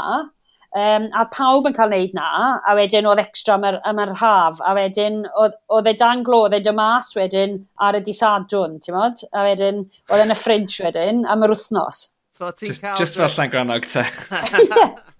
um, 0.74 1.08
a 1.12 1.26
pawb 1.34 1.68
yn 1.68 1.76
cael 1.76 1.92
wneud 1.92 2.16
na, 2.16 2.30
a 2.64 2.76
wedyn 2.78 3.08
oedd 3.10 3.22
extra 3.22 3.58
am 3.60 4.02
yr 4.06 4.14
haf, 4.22 4.62
a 4.64 4.74
wedyn 4.78 5.22
oedd 5.36 5.90
e 5.90 5.96
dan 6.00 6.24
glo, 6.26 6.44
oedd 6.46 6.58
e 6.58 6.62
dy 6.64 6.74
mas 6.76 7.12
wedyn 7.18 7.60
ar 7.84 7.98
y 7.98 8.02
disadwn, 8.04 8.80
ti'n 8.82 8.98
modd? 8.98 9.24
A 9.32 9.46
wedyn 9.50 9.84
oedd 10.10 10.24
e'n 10.24 10.34
y 10.34 10.38
ffridge 10.40 10.80
wedyn 10.84 11.24
am 11.28 11.46
yr 11.46 11.54
wythnos. 11.54 12.08
So, 12.34 12.50
just, 12.58 12.82
just 12.98 13.14
fel 13.14 13.30
llan 13.30 13.50
granog 13.52 13.86
te. 13.86 14.02
yeah. 14.32 14.96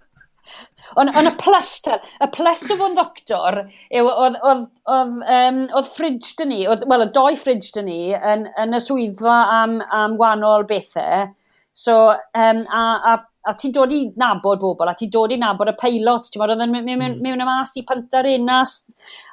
Ond 1.00 1.10
on 1.16 1.28
y 1.28 1.32
plus, 1.40 1.70
y 1.88 2.28
plus 2.34 2.64
o 2.70 2.78
fo'n 2.78 2.96
ddoctor, 2.96 3.60
yw, 3.90 4.08
oedd, 4.08 4.38
oedd, 4.44 4.66
oedd, 4.94 5.14
um, 5.36 5.60
oedd 5.74 5.90
fridge 5.90 6.34
dyn 6.38 6.52
ni, 6.52 6.60
wel, 6.68 7.06
y 7.06 7.10
doi 7.14 7.32
ffridge 7.40 7.72
dyn 7.74 7.88
ni 7.88 8.00
yn, 8.14 8.48
yn 8.60 8.76
y 8.76 8.82
swyddfa 8.82 9.38
am, 9.58 9.78
am 9.94 10.18
wahanol 10.20 10.66
bethau. 10.68 11.30
So, 11.74 11.96
um, 12.38 12.60
a, 12.70 12.82
a, 13.10 13.14
a 13.50 13.54
ti'n 13.58 13.74
dod 13.74 13.92
i 13.96 14.04
nabod 14.20 14.60
bobl, 14.62 14.92
a 14.92 14.94
ti'n 14.98 15.10
dod 15.12 15.34
i 15.34 15.40
nabod 15.40 15.72
y 15.72 15.74
peilot, 15.80 16.30
ti'n 16.30 16.42
meddwl, 16.42 16.60
oedd 16.60 16.68
yn 16.68 16.76
mewn, 16.76 16.92
mewn, 17.00 17.18
mewn 17.24 17.42
y 17.42 17.48
mas 17.48 17.74
i 17.80 17.82
pynta'r 17.88 18.30
unas, 18.36 18.76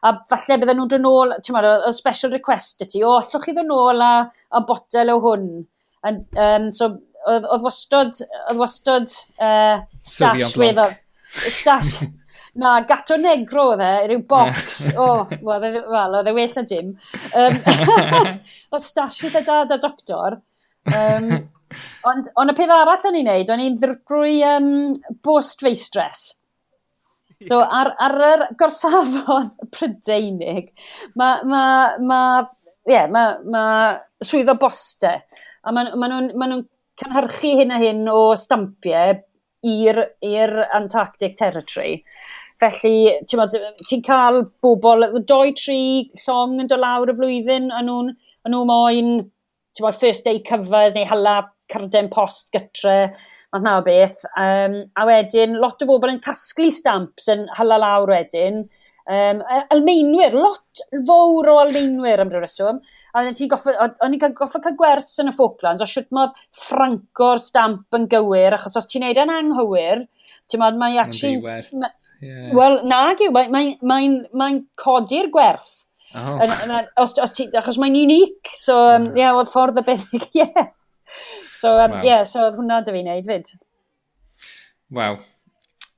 a 0.07 0.15
falle 0.31 0.57
bydden 0.63 0.81
nhw'n 0.81 0.95
dod 0.95 1.05
nôl, 1.05 1.35
ti'n 1.43 1.57
meddwl, 1.57 1.85
y 1.91 1.93
special 1.99 2.33
request 2.33 2.81
y 2.81 2.89
ti, 2.95 3.03
o, 3.05 3.19
allwch 3.19 3.45
chi 3.45 3.53
ddod 3.53 3.69
nôl 3.69 4.01
a, 4.01 4.15
a 4.57 4.65
botel 4.65 5.13
o 5.13 5.21
hwn. 5.27 5.47
And, 6.07 6.25
um, 6.41 6.71
so, 6.73 6.95
oedd 7.29 7.63
wastod, 7.63 8.17
oedd 8.49 8.59
wastod 8.61 9.13
uh, 9.37 9.83
stash 10.01 10.57
weddol. 10.57 10.95
Ysgas. 11.47 11.99
Na, 12.59 12.81
gato 12.83 13.15
negro 13.15 13.69
oedd 13.71 13.83
e, 13.85 13.91
rhyw 14.09 14.23
box. 14.27 14.81
o, 14.99 15.05
oh, 15.05 15.29
wel, 15.31 16.17
oedd 16.19 16.27
e-, 16.27 16.33
e 16.33 16.35
well 16.35 16.57
na 16.57 16.65
dim. 16.67 16.91
Um, 17.31 17.57
oedd 18.75 18.85
stash 18.85 19.21
oedd 19.27 19.39
e 19.39 19.43
dad 19.47 19.71
a 19.71 19.79
doctor. 19.79 20.41
Um, 20.91 21.31
ond, 22.09 22.27
ond 22.41 22.51
y 22.51 22.57
peth 22.57 22.75
arall 22.75 23.07
o'n 23.07 23.19
i'n 23.21 23.29
neud, 23.29 23.53
o'n 23.53 23.63
i'n 23.63 23.79
ddrwy 23.79 24.41
um, 24.49 24.69
bost 25.23 25.63
feistress. 25.63 26.27
So, 27.47 27.61
ar, 27.63 27.93
ar 27.97 28.17
yr 28.21 28.43
gorsafodd 28.59 29.55
Prydeinig, 29.73 30.67
mae 31.17 31.47
ma, 31.49 31.63
ma, 31.97 32.19
yeah, 32.85 33.07
ma, 33.09 33.23
ma 33.41 33.63
swyddo 34.21 34.59
boste. 34.61 35.15
A 35.63 35.73
maen 35.73 35.95
ma 35.97 36.09
nhw'n 36.11 36.31
ma 36.37 36.49
nhw 36.51 36.61
cynhyrchu 37.01 37.55
hyn 37.61 37.73
a 37.73 37.79
hyn 37.81 38.03
o 38.11 38.19
stampiau 38.37 39.15
i'r 39.65 40.55
Antarctic 40.73 41.35
Territory. 41.37 42.01
Felly, 42.61 43.11
ti'n 43.25 44.03
cael 44.05 44.43
bobl, 44.61 45.07
doi, 45.25 45.51
tri 45.57 46.07
llong 46.21 46.59
yn 46.61 46.69
dod 46.69 46.81
lawr 46.83 47.09
y 47.09 47.15
flwyddyn, 47.17 47.71
a 47.73 47.81
nhw'n 47.85 48.11
nhw 48.49 48.65
moyn 48.69 49.13
bod, 49.79 49.97
first 49.97 50.27
day 50.27 50.41
covers 50.45 50.93
neu 50.93 51.07
hala 51.09 51.39
carden 51.71 52.09
post 52.13 52.51
gytre, 52.53 53.15
math 53.53 53.65
na 53.65 53.77
o 53.79 53.85
beth. 53.85 54.25
Um, 54.37 54.77
a 54.93 55.07
wedyn, 55.09 55.57
lot 55.61 55.81
o 55.81 55.89
bobl 55.89 56.13
yn 56.13 56.21
casglu 56.23 56.69
stamps 56.73 57.29
yn 57.31 57.47
hala 57.57 57.79
lawr 57.81 58.13
wedyn, 58.13 58.65
Um, 59.11 59.41
Almeinwyr, 59.73 60.35
lot 60.37 60.81
fawr 61.07 61.49
o 61.51 61.57
almeinwyr 61.65 62.21
am 62.23 62.29
rhyw 62.31 62.43
reswm. 62.45 62.77
A 63.11 63.23
o'n 63.25 63.33
i'n 63.33 63.49
goffa 63.51 64.61
cael 64.63 64.77
gwers 64.79 65.09
yn 65.19 65.31
y 65.31 65.35
Falklands, 65.35 65.83
o 65.83 65.87
siwt 65.89 66.13
modd 66.15 66.37
ffranco'r 66.55 67.41
stamp 67.43 67.97
yn 67.97 68.07
gywir, 68.11 68.55
achos 68.55 68.77
os 68.79 68.87
ti'n 68.87 69.03
neud 69.03 69.19
yn 69.19 69.33
anghywir, 69.35 70.05
ti'n 70.47 70.63
modd 70.63 70.79
mae 70.79 70.95
actually... 71.01 71.41
Ma, 71.75 71.91
yeah. 72.23 72.53
Wel, 72.55 72.79
nag 72.87 73.23
yw, 73.25 73.33
mae'n 73.35 73.51
mae, 73.51 73.75
mae, 73.83 74.09
mae, 74.31 74.61
codi'r 74.79 75.27
gwerth. 75.33 75.73
Oh. 76.15 76.39
Yn, 76.43 76.55
yn, 76.67 76.89
os, 77.03 77.17
os 77.23 77.35
ti, 77.35 77.49
achos 77.55 77.79
mae'n 77.81 77.99
unig, 77.99 78.53
so 78.55 78.79
um, 78.79 79.09
mm. 79.09 79.19
yeah, 79.19 79.35
oedd 79.35 79.51
ffordd 79.51 79.83
y 79.83 79.87
benig, 79.91 80.29
yeah. 80.39 80.71
So, 81.51 81.75
um, 81.75 81.97
wow. 81.97 82.07
yeah, 82.07 82.23
so 82.23 82.47
oedd 82.47 82.55
hwnna 82.59 82.79
dy 82.85 82.95
fi 82.95 83.03
wneud 83.03 83.27
fyd. 83.27 83.51
Waw. 84.95 85.19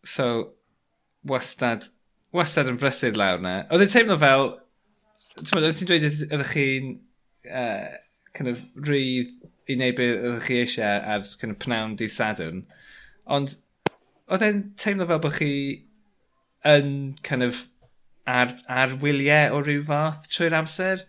So, 0.02 0.32
wastad 1.30 1.93
wastad 2.34 2.70
yn 2.72 2.80
brysur 2.82 3.18
lawr 3.20 3.42
na. 3.44 3.56
Oedd 3.70 3.86
e'n 3.86 3.94
teimlo 3.94 4.18
fel, 4.22 4.50
oedd 5.40 5.80
ti'n 5.80 5.90
dweud 5.90 6.08
ydych 6.10 6.54
chi'n 6.54 6.94
uh, 7.50 7.90
kind 8.34 8.52
of 8.52 8.64
rydd 8.90 9.34
i 9.70 9.78
wneud 9.78 9.98
beth 10.00 10.26
ydych 10.30 10.48
chi 10.48 10.60
eisiau 10.64 11.04
ar 11.16 11.28
kind 11.40 11.56
of 11.56 11.62
pnawn 11.64 11.98
di 12.00 12.10
sadwn. 12.12 12.64
Ond 13.38 13.56
oedd 14.32 14.46
e'n 14.48 14.64
teimlo 14.82 15.08
fel 15.10 15.22
bod 15.24 15.38
chi 15.38 15.54
yn 16.68 16.90
kind 17.28 17.46
of 17.46 17.66
ar, 18.26 18.58
ar 18.68 18.98
wyliau 19.02 19.56
o 19.56 19.62
ryw 19.64 19.84
fath 19.88 20.30
trwy'r 20.32 20.58
amser? 20.62 21.04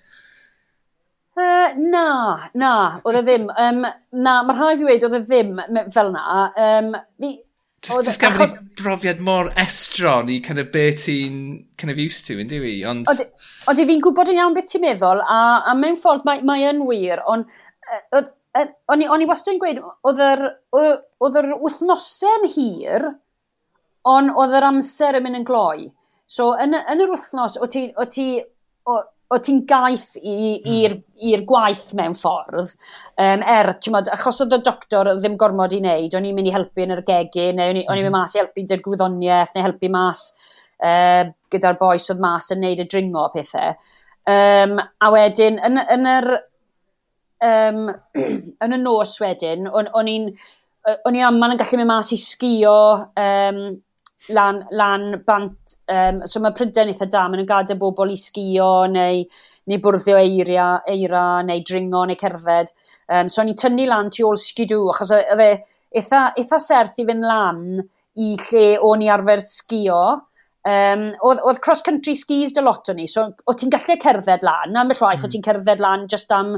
Uh, 1.34 1.72
na, 1.78 2.06
na, 2.54 2.74
oedd 3.02 3.18
e 3.18 3.24
ddim. 3.26 3.48
Um, 3.58 3.82
na, 4.14 4.36
mae 4.46 4.54
rhai 4.54 4.76
fi 4.78 4.86
wedi 4.86 5.08
oedd 5.08 5.18
e 5.18 5.22
ddim 5.24 5.56
fel 5.94 6.12
na. 6.14 6.44
Um, 6.66 6.92
fi, 7.18 7.32
Just, 7.84 8.06
just 8.08 8.20
gafon 8.20 8.46
achos... 8.46 8.54
ni 8.56 8.74
brofiad 8.80 9.20
mor 9.20 9.50
estron 9.60 10.30
i 10.32 10.38
kind 10.40 10.58
of 10.62 10.70
be 10.72 10.86
ti'n 10.96 11.40
kind 11.76 11.92
of 11.92 11.98
used 12.00 12.24
to, 12.26 12.38
ynddi 12.40 12.60
fi. 12.62 12.72
Ond... 12.88 13.10
Oeddi 13.68 13.86
fi'n 13.90 14.04
gwybod 14.04 14.30
yn 14.32 14.40
iawn 14.40 14.56
beth 14.56 14.70
ti'n 14.72 14.84
meddwl, 14.84 15.20
a, 15.20 15.40
a 15.68 15.74
mewn 15.78 15.98
ffordd 16.00 16.24
mae, 16.28 16.40
mae 16.48 16.64
yn 16.70 16.80
wir, 16.88 17.20
ond 17.30 17.44
e, 17.92 18.22
e, 18.56 18.64
o'n 18.88 19.04
i 19.04 19.28
wastad 19.28 19.54
yn 19.54 19.60
gweud, 19.62 19.82
oedd 20.08 20.24
yr 21.40 21.52
wythnosau'n 21.60 22.48
hir, 22.56 23.10
ond 24.14 24.32
oedd 24.32 24.56
yr 24.56 24.68
amser 24.70 25.20
yn 25.20 25.26
mynd 25.26 25.42
yn 25.42 25.46
gloi. 25.48 25.90
So, 26.24 26.54
yn, 26.60 26.76
yn 26.76 27.04
yr 27.04 27.12
wythnos, 27.12 27.58
o 27.60 27.68
ti, 27.70 27.86
o 28.00 28.08
ti, 28.08 28.28
o, 28.88 29.00
o 29.32 29.38
ti'n 29.40 29.62
gaeth 29.68 30.14
i'r 30.20 30.96
mm. 30.98 31.44
gwaith 31.48 31.86
mewn 31.96 32.16
ffordd, 32.18 32.74
um, 33.16 33.44
er, 33.54 33.70
ti'n 33.80 33.94
modd, 33.96 34.10
achos 34.14 34.42
oedd 34.44 34.56
y 34.58 34.60
doctor 34.66 35.10
ddim 35.16 35.38
gormod 35.40 35.74
i 35.74 35.80
wneud, 35.80 36.16
o'n 36.16 36.28
i'n 36.28 36.36
mynd 36.36 36.50
i 36.50 36.54
helpu 36.54 36.84
yn 36.84 36.96
yr 36.96 37.04
gegu, 37.08 37.50
neu 37.56 37.72
o'n 37.72 37.80
i'n 37.80 37.86
mm. 37.86 37.94
mynd 37.96 38.10
hmm. 38.10 38.18
mas 38.18 38.36
i 38.36 38.42
helpu 38.42 38.66
dy'r 38.68 38.82
gwyddoniaeth, 38.84 39.54
neu 39.56 39.66
helpu 39.66 39.90
mas 39.94 40.24
uh, 40.84 41.22
gyda'r 41.52 41.78
boes 41.80 42.10
oedd 42.12 42.24
mas 42.24 42.50
yn 42.54 42.60
wneud 42.62 42.84
y 42.84 42.88
dringo 42.90 43.24
o 43.24 43.30
pethau. 43.34 43.78
Um, 44.30 44.76
a 44.80 45.10
wedyn, 45.12 45.56
yn, 45.68 45.80
yn, 45.96 46.10
yr, 46.14 46.30
um, 47.48 47.88
yn 48.64 48.76
y 48.76 48.82
nos 48.82 49.16
wedyn, 49.24 49.72
o'n 49.72 50.12
i'n 50.12 50.30
o'n 50.84 51.16
i'n 51.16 51.24
amman 51.24 51.54
yn 51.54 51.60
gallu 51.60 51.78
mynd 51.80 51.88
mas 51.88 52.12
i 52.12 52.18
sgio 52.20 52.76
um, 53.16 53.60
lan, 54.32 54.64
lan 54.72 55.06
bant. 55.26 55.76
Um, 55.88 56.22
so 56.26 56.40
mae 56.40 56.54
pryden 56.56 56.92
eitha 56.92 57.08
da, 57.10 57.26
maen 57.28 57.42
nhw'n 57.42 57.50
gadael 57.50 57.80
bobl 57.80 58.12
i 58.12 58.18
sgio 58.18 58.86
neu, 58.90 59.24
neu 59.70 59.82
bwrddio 59.84 60.18
eiria, 60.20 60.68
eira 60.90 61.42
neu 61.46 61.64
dringo 61.66 62.04
neu 62.08 62.18
cerdded. 62.20 62.72
Um, 63.08 63.28
so 63.28 63.42
o'n 63.42 63.52
i'n 63.52 63.58
tynnu 63.60 63.88
lan 63.90 64.12
tu 64.14 64.24
ôl 64.28 64.38
sgidw, 64.40 64.86
achos 64.94 65.12
oedd 65.14 65.42
e 65.44 65.50
eitha, 66.00 66.30
eitha 66.40 66.60
serth 66.62 66.96
i 67.00 67.08
fynd 67.08 67.26
lan 67.28 67.66
i 68.14 68.30
lle 68.46 68.68
o'n 68.82 69.04
i 69.04 69.10
arfer 69.12 69.42
sgio. 69.44 70.00
Um, 70.64 71.10
oedd, 71.20 71.42
oedd 71.44 71.60
cross-country 71.60 72.14
skis 72.16 72.54
dy 72.56 72.62
lot 72.64 72.88
o 72.88 72.94
i, 72.96 73.04
so 73.10 73.26
o 73.44 73.52
ti'n 73.52 73.72
gallu 73.74 73.98
cerdded 74.00 74.46
lan, 74.46 74.72
am 74.80 74.92
y 74.92 74.96
llwaith 74.96 75.20
mm. 75.20 75.26
o 75.26 75.28
hmm. 75.28 75.34
ti'n 75.34 75.44
cerdded 75.44 75.82
lan 75.84 76.06
just 76.08 76.32
am 76.32 76.54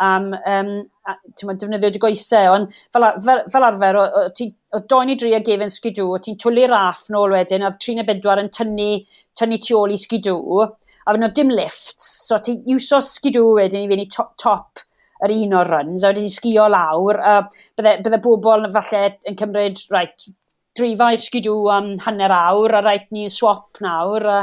am 0.00 0.32
um, 0.34 0.72
a, 1.06 1.14
defnyddio 1.36 1.92
dy 1.92 2.02
goesau. 2.02 2.54
Ond 2.56 2.76
fel, 2.94 3.06
fel, 3.24 3.42
fel 3.52 3.68
arfer, 3.68 4.00
o, 4.00 4.04
o, 4.04 4.26
ti, 4.36 4.50
o 4.76 4.82
doen 4.90 5.12
i 5.12 5.16
dri 5.20 5.34
a 5.36 5.42
gefen 5.46 5.72
sgidw, 5.72 6.08
o 6.16 6.20
ti'n 6.22 6.38
twlu 6.40 6.66
raff 6.70 7.08
nôl 7.14 7.36
wedyn, 7.36 7.66
a 7.66 7.72
tri 7.76 7.96
neu 7.98 8.08
bedwar 8.08 8.42
yn 8.42 8.52
tynnu, 8.56 8.92
tynnu 9.38 9.60
tu 9.64 9.78
ôl 9.78 9.94
i 9.94 9.98
sgidw, 10.00 10.36
a 10.64 11.12
wedyn 11.12 11.28
oedd 11.28 11.36
dim 11.38 11.52
lifts, 11.54 12.10
so 12.28 12.38
ti'n 12.44 12.62
iwso 12.70 13.00
sgidw 13.04 13.46
wedyn 13.58 13.86
i 13.86 13.90
fynd 13.90 14.06
i 14.06 14.10
top, 14.12 14.34
top 14.40 14.84
yr 15.24 15.34
un 15.34 15.56
o'r 15.60 15.68
runs, 15.74 16.04
a 16.04 16.12
wedi 16.12 16.30
sgio 16.32 16.66
lawr, 16.72 17.18
a 17.20 17.34
bydde, 17.76 17.96
bydde 18.04 18.20
bobl 18.24 18.68
falle 18.76 19.02
yn 19.28 19.36
cymryd, 19.40 19.82
right, 19.92 20.30
drifau 20.78 21.18
sgidw 21.18 21.56
am 21.74 21.92
hanner 22.06 22.32
awr, 22.32 22.78
a 22.78 22.82
rhaid 22.84 23.08
ni 23.12 23.28
swap 23.32 23.80
nawr, 23.84 24.24
a 24.24 24.38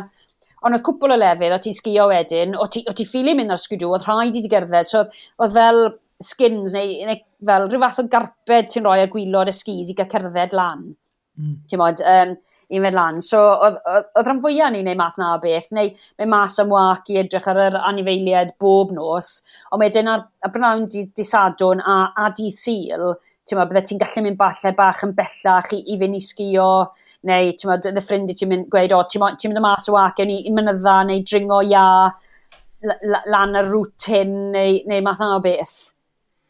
Ond 0.66 0.74
oedd 0.74 0.86
cwpl 0.86 1.14
o 1.14 1.18
lefydd, 1.22 1.54
o 1.54 1.62
ti 1.62 1.74
sgio 1.76 2.08
wedyn, 2.10 2.56
o 2.58 2.66
ti, 2.74 2.84
o 2.90 2.94
ti 2.98 3.06
ffili 3.06 3.36
mynd 3.38 3.54
ar 3.54 3.62
sgidw, 3.62 3.92
oedd 3.94 4.08
rhaid 4.08 4.38
i 4.38 4.44
ti 4.44 4.52
gerdded. 4.52 4.90
So, 4.90 5.04
oedd 5.44 5.54
fel 5.58 5.82
skins 6.24 6.74
neu, 6.74 6.94
neu 7.06 7.20
fel 7.46 7.68
rhyw 7.68 7.84
fath 7.84 8.02
o 8.02 8.08
garped 8.12 8.72
ti'n 8.74 8.88
rhoi 8.88 9.04
ar 9.04 9.12
gwylod 9.14 9.52
y 9.52 9.56
skis 9.56 9.92
i 9.94 9.98
gael 9.98 10.10
cerdded 10.14 10.56
lan. 10.58 10.88
Mm. 11.38 11.58
Ti'n 11.70 11.82
modd, 11.82 12.02
um, 12.02 12.34
i 12.68 12.82
fynd 12.84 12.98
lan. 12.98 13.22
So, 13.24 13.40
oedd 13.62 14.26
rhan 14.26 14.42
fwyaf 14.44 14.74
ni'n 14.74 14.90
neud 14.90 15.00
math 15.00 15.20
na 15.22 15.36
beth, 15.44 15.70
neu 15.78 15.94
mae 16.20 16.30
mas 16.34 16.58
am 16.64 16.74
wac 16.74 17.12
i 17.14 17.20
edrych 17.22 17.48
ar 17.52 17.62
yr 17.68 17.78
anifeiliad 17.92 18.56
bob 18.62 18.92
nos, 18.96 19.38
ond 19.72 19.84
wedyn 19.86 20.10
ar, 20.12 20.26
ar 20.44 20.54
brynawn 20.54 20.88
di, 20.92 21.06
di 21.16 21.26
sadwn 21.28 21.84
a, 21.86 22.00
a 22.18 22.32
di 22.36 22.50
syl, 22.52 23.14
ti'n 23.48 23.60
bydde 23.60 23.84
ti'n 23.88 24.00
gallu 24.01 24.24
mynd 24.25 24.39
balle 24.39 24.72
bach 24.75 25.04
yn 25.08 25.13
bellach 25.18 25.74
i, 25.75 25.82
i 25.94 25.98
fynd 26.00 26.18
i 26.18 26.24
sgio, 26.24 26.70
neu 27.27 27.51
ti'n 27.56 27.72
bod, 27.72 27.86
dy 27.96 28.04
ffrindu 28.04 28.36
ti'n 28.36 28.51
mynd 28.51 28.72
gweud, 28.74 28.96
o, 28.96 29.04
ti'n 29.08 29.24
mynd 29.24 29.62
y 29.62 29.63
mas 29.63 29.88
o 29.88 29.96
wac, 29.96 30.20
i, 30.24 30.39
i 30.50 30.54
mynydda, 30.56 30.98
neu 31.08 31.24
dringo 31.24 31.62
ia, 31.66 31.86
lan 33.32 33.56
y 33.58 33.63
rŵt 33.68 34.10
hyn, 34.13 34.34
neu, 34.56 34.82
neu 34.89 35.06
math 35.06 35.24
yna 35.24 35.38
o 35.39 35.44
beth. 35.44 35.77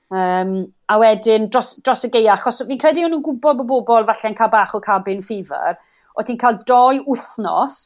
Um, 0.07 0.55
a 0.87 0.97
wedyn, 1.01 1.49
dros, 1.51 1.75
dros 1.83 2.05
y 2.07 2.11
geia, 2.13 2.37
achos 2.37 2.63
fi'n 2.63 2.79
credu 2.79 3.03
o'n 3.03 3.11
nhw'n 3.11 3.23
gwybod 3.25 3.59
bod 3.59 3.85
bobl 3.85 4.07
falle'n 4.07 4.37
cael 4.37 4.51
bach 4.53 4.75
o 4.77 4.81
cabin 4.83 5.21
fever, 5.25 5.77
o 6.15 6.23
ti'n 6.25 6.39
cael 6.39 6.61
doi 6.67 7.01
wythnos 7.05 7.79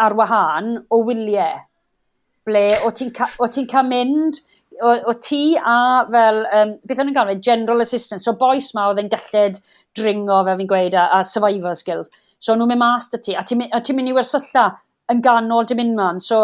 ar 0.00 0.16
wahân 0.18 0.78
o 0.90 1.02
wyliau, 1.06 1.60
ble 2.48 2.66
o 2.84 2.90
ti'n 2.96 3.12
ca, 3.14 3.28
ti 3.52 3.66
cael 3.70 3.88
mynd 3.90 4.40
o, 4.82 4.94
o 5.10 5.14
ti 5.22 5.56
a 5.56 6.04
fel, 6.10 6.44
um, 6.58 6.74
beth 6.86 7.02
o'n 7.02 7.12
gael, 7.14 7.34
general 7.40 7.80
assistance. 7.84 8.24
So 8.24 8.34
boes 8.38 8.72
ma 8.74 8.88
oedd 8.90 9.02
yn 9.02 9.10
galled 9.12 9.60
dringo, 9.96 10.40
fel 10.46 10.58
fi'n 10.60 10.70
gweud, 10.70 10.96
a, 10.98 11.08
a 11.18 11.24
survivor 11.24 11.74
skills. 11.78 12.10
So 12.42 12.56
nhw'n 12.56 12.72
mynd 12.72 12.82
mas 12.82 13.10
dy 13.12 13.20
ti, 13.24 13.36
a 13.38 13.44
ti'n 13.46 13.66
ti 13.84 13.96
mynd 13.96 14.12
i 14.12 14.16
wersylla 14.16 14.70
yn 15.12 15.20
ganol 15.24 15.68
dim 15.68 15.82
un 15.84 15.94
man. 15.98 16.20
So 16.20 16.42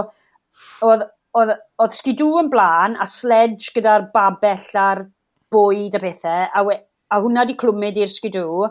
oedd, 0.87 1.09
oedd, 1.37 1.57
oedd 1.81 1.97
sgidw 1.97 2.31
yn 2.43 2.53
blaen 2.53 2.97
a 3.01 3.09
sledge 3.09 3.73
gyda'r 3.77 4.11
babell 4.15 4.71
a'r 4.85 5.05
bwyd 5.51 5.99
a 5.99 6.03
bethau, 6.03 6.47
a, 6.55 6.65
we, 6.67 6.79
a 7.11 7.19
hwnna 7.21 7.45
di 7.49 7.59
clwmyd 7.59 7.99
i'r 8.01 8.11
sgidw. 8.11 8.71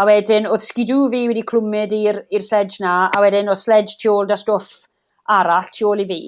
A 0.00 0.06
wedyn, 0.08 0.46
oedd 0.48 0.62
sgidw 0.64 1.02
fi 1.12 1.26
wedi 1.28 1.42
clwmyd 1.44 1.92
i'r 1.98 2.44
sledge 2.44 2.78
na, 2.80 3.10
a 3.12 3.20
wedyn, 3.20 3.50
oedd 3.50 3.60
sledge 3.60 3.98
tu 4.00 4.12
ôl 4.12 4.28
da 4.30 4.38
stwff 4.38 4.86
arall 5.30 5.68
tu 5.74 5.88
ôl 5.90 6.00
i 6.00 6.06
fi. 6.08 6.20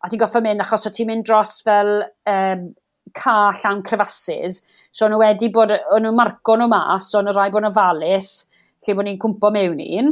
A 0.00 0.08
ti'n 0.08 0.20
goffa 0.22 0.40
mynd 0.44 0.64
achos 0.64 0.88
o 0.88 0.92
ti'n 0.94 1.10
mynd 1.10 1.26
dros 1.28 1.58
fel 1.66 2.00
um, 2.30 2.68
ca 3.16 3.36
llawn 3.60 3.82
crefasys, 3.84 4.62
So 4.92 5.06
nhw 5.06 5.20
wedi 5.22 5.50
bod, 5.54 5.70
o'n 5.94 6.02
nhw 6.02 6.10
marco 6.16 6.56
nhw 6.58 6.66
mas, 6.70 7.06
so 7.12 7.22
nhw 7.22 7.34
rai 7.36 7.50
bod 7.54 7.62
nhw 7.62 7.72
falus, 7.76 8.30
lle 8.82 8.96
bod 8.98 9.06
ni'n 9.06 9.20
cwmpo 9.22 9.52
mewn 9.54 9.82
un. 9.84 10.10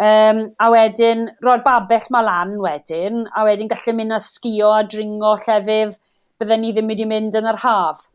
Um, 0.00 0.42
a 0.62 0.68
wedyn, 0.72 1.26
roi'r 1.44 1.64
babell 1.64 2.06
ma 2.14 2.22
lan 2.24 2.54
wedyn, 2.62 3.24
a 3.34 3.44
wedyn 3.48 3.70
gallu 3.72 3.96
mynd 3.98 4.14
a 4.16 4.20
sgio 4.22 4.70
a 4.76 4.84
dringo 4.86 5.34
llefydd, 5.42 5.98
bydden 6.40 6.62
ni 6.62 6.70
ddim 6.76 6.92
wedi 6.92 7.08
mynd 7.10 7.36
yn 7.40 7.50
yr 7.50 7.58
haf. 7.64 8.06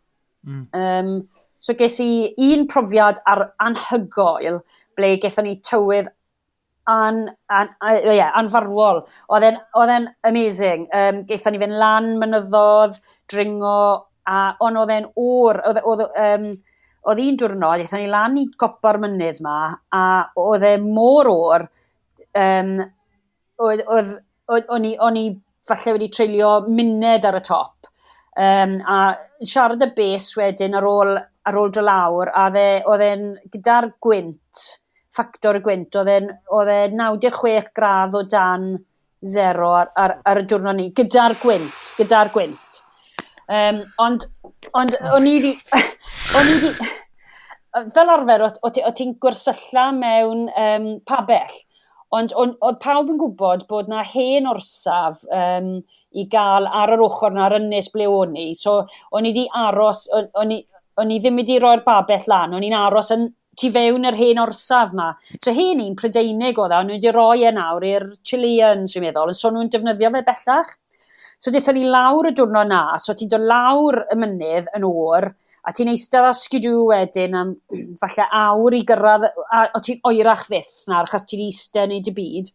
Mm. 0.47 0.63
Um, 0.79 1.11
so 1.59 1.75
ges 1.77 1.99
i 2.01 2.31
un 2.47 2.65
profiad 2.71 3.19
ar 3.27 3.49
anhygoel 3.67 4.61
ble 4.95 5.11
gethon 5.19 5.49
ni 5.49 5.57
tywydd 5.67 6.09
an, 6.91 7.29
an, 7.49 7.71
uh, 7.81 8.13
yeah, 8.13 8.31
anfarwol. 8.39 9.03
Oedd 9.33 9.47
e'n 9.49 10.09
amazing. 10.27 10.87
Um, 10.93 11.23
Geithon 11.29 11.55
ni 11.55 11.61
fynd 11.61 11.79
lan 11.81 12.13
mynyddodd, 12.21 12.99
dringo, 13.31 13.79
a 14.25 14.41
ond 14.65 14.81
oedd 14.81 14.93
e'n 14.95 15.09
o'r, 15.21 15.61
oedd, 15.69 15.81
oedd, 15.85 16.05
um, 16.21 16.51
oedd 17.05 17.23
un 17.25 17.39
diwrnod, 17.41 17.81
eithon 17.83 18.03
ni 18.03 18.11
lan 18.11 18.37
i 18.41 18.45
gopa'r 18.61 19.01
mynydd 19.01 19.41
ma, 19.45 19.57
a 19.93 20.03
oedd 20.41 20.65
e 20.65 20.75
mor 20.81 21.29
o'r, 21.31 21.67
um, 22.41 22.77
oedd, 23.65 23.83
o'n 23.89 24.87
o'n 25.07 25.19
i 25.19 25.27
falle 25.65 25.95
wedi 25.95 26.09
treulio 26.13 26.57
muned 26.69 27.25
ar 27.25 27.39
y 27.39 27.43
top. 27.45 27.89
Um, 28.35 28.79
a 28.83 29.15
siarad 29.47 29.83
y 29.85 29.91
bes 29.95 30.33
wedyn 30.37 30.75
ar 30.77 30.85
ôl, 30.89 31.15
ar 31.17 31.59
ôl 31.59 31.71
do 31.73 31.83
lawr, 31.85 32.33
a 32.33 32.49
oedd 32.49 33.05
e'n 33.05 33.29
gyda'r 33.53 33.93
gwynt, 34.03 34.65
ffactor 35.15 35.59
y 35.59 35.63
gwynt. 35.65 35.95
Oedd 35.95 36.71
e 36.71 36.81
96 36.93 37.71
gradd 37.75 38.17
o 38.17 38.25
dan 38.29 38.75
zero 39.25 39.71
ar, 39.79 39.89
ar, 39.97 40.17
ar 40.27 40.41
y 40.41 40.45
diwrnod 40.49 40.77
ni, 40.77 40.91
gyda'r 40.95 41.37
gwynt, 41.41 41.95
gyda'r 41.97 42.31
gwynt. 42.35 42.83
Um, 43.45 43.81
ond, 44.01 44.27
ond 44.73 44.95
oh, 44.99 45.17
o'n 45.17 45.27
i 45.29 45.39
di... 45.41 45.55
o'n 46.37 46.53
i 46.53 46.61
di 46.61 46.75
fel 47.91 48.11
arfer, 48.11 48.43
o 48.63 48.69
ti'n 48.71 49.15
gwersylla 49.19 49.89
mewn 49.95 50.45
um, 50.47 50.85
pabell, 51.07 51.57
ond 52.15 52.31
oedd 52.37 52.77
pawb 52.83 53.09
yn 53.11 53.19
gwybod 53.19 53.65
bod 53.67 53.89
na 53.91 54.03
hen 54.07 54.47
orsaf 54.47 55.25
um, 55.33 55.73
i 56.15 56.23
gael 56.31 56.69
ar 56.69 56.93
yr 56.95 57.03
ochr 57.03 57.35
na'r 57.35 57.57
ynnes 57.57 57.89
ble 57.91 58.07
o'n 58.07 58.37
i. 58.39 58.47
So, 58.55 58.77
o'n 59.11 59.27
i 59.27 59.33
di 59.35 59.43
aros, 59.59 60.05
o'n 60.15 60.53
i, 60.55 60.61
o'n 61.01 61.11
i 61.11 61.19
ddim 61.19 61.41
wedi 61.41 61.59
rhoi'r 61.59 61.83
babell 61.87 62.29
lan, 62.31 62.55
o'n 62.55 62.63
i'n 62.63 62.77
aros 62.79 63.11
yn, 63.15 63.27
tu 63.59 63.71
fewn 63.73 64.07
yr 64.09 64.17
hen 64.19 64.41
orsaf 64.43 64.93
yma. 64.95 65.11
So 65.43 65.53
hen 65.55 65.83
un 65.83 65.95
Prydeinig 65.99 66.59
oedd 66.61 66.73
a, 66.75 66.81
e, 66.81 66.87
nhw 66.87 66.97
wedi 66.97 67.13
roi 67.15 67.45
e 67.47 67.53
nawr 67.55 67.85
i'r 67.87 68.09
Chileans, 68.27 68.93
dwi'n 68.93 69.07
meddwl, 69.07 69.33
so 69.35 69.51
nhw'n 69.51 69.71
defnyddio 69.73 70.11
fe 70.15 70.23
bellach. 70.27 70.75
So 71.39 71.51
dethon 71.53 71.77
ni 71.77 71.85
lawr 71.91 72.31
y 72.31 72.33
diwrnod 72.35 72.69
na, 72.71 72.83
so 73.01 73.13
ti'n 73.13 73.29
dod 73.31 73.43
lawr 73.45 74.01
y 74.11 74.17
mynydd 74.17 74.69
yn 74.77 74.85
o'r, 74.87 75.29
a 75.65 75.73
ti'n 75.75 75.91
eistedd 75.91 76.27
asgydw 76.29 76.75
wedyn 76.91 77.35
am 77.37 77.55
falle 78.01 78.27
awr 78.39 78.77
i 78.77 78.83
gyrraedd, 78.87 79.27
a, 79.49 79.65
o 79.75 79.81
ti'n 79.83 80.03
oerach 80.09 80.45
fyth 80.49 80.85
na, 80.89 81.01
achos 81.03 81.27
ti'n 81.29 81.45
eistedd 81.47 81.91
neu 81.91 82.03
dy 82.05 82.15
byd. 82.15 82.53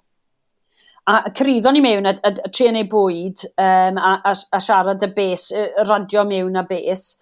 A 1.10 1.22
cyriddo'n 1.34 1.74
ni 1.74 1.82
mewn 1.82 2.06
a, 2.06 2.14
a, 2.22 2.30
a 2.44 2.50
tri 2.52 2.68
yn 2.70 2.78
ei 2.78 2.86
bwyd 2.90 3.42
um, 3.50 3.98
a, 3.98 4.14
a, 4.30 4.34
a 4.56 4.60
siarad 4.62 5.06
y 5.06 5.10
bes, 5.16 5.48
y 5.56 5.66
radio 5.88 6.24
mewn 6.28 6.60
a 6.60 6.64
bes, 6.68 7.12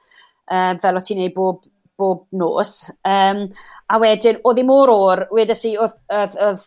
um, 0.51 0.81
fel 0.83 0.99
o 0.99 1.05
ti'n 1.05 1.23
ei 1.25 1.33
bob 1.35 1.63
bob 1.99 2.27
nos. 2.33 2.91
Um, 3.05 3.49
a 3.89 3.97
wedyn, 4.01 4.39
oedd 4.45 4.59
hi 4.61 4.65
mor 4.69 4.91
o'r, 4.93 5.23
wedes 5.33 5.63
i, 5.65 5.73
oedd, 5.81 5.97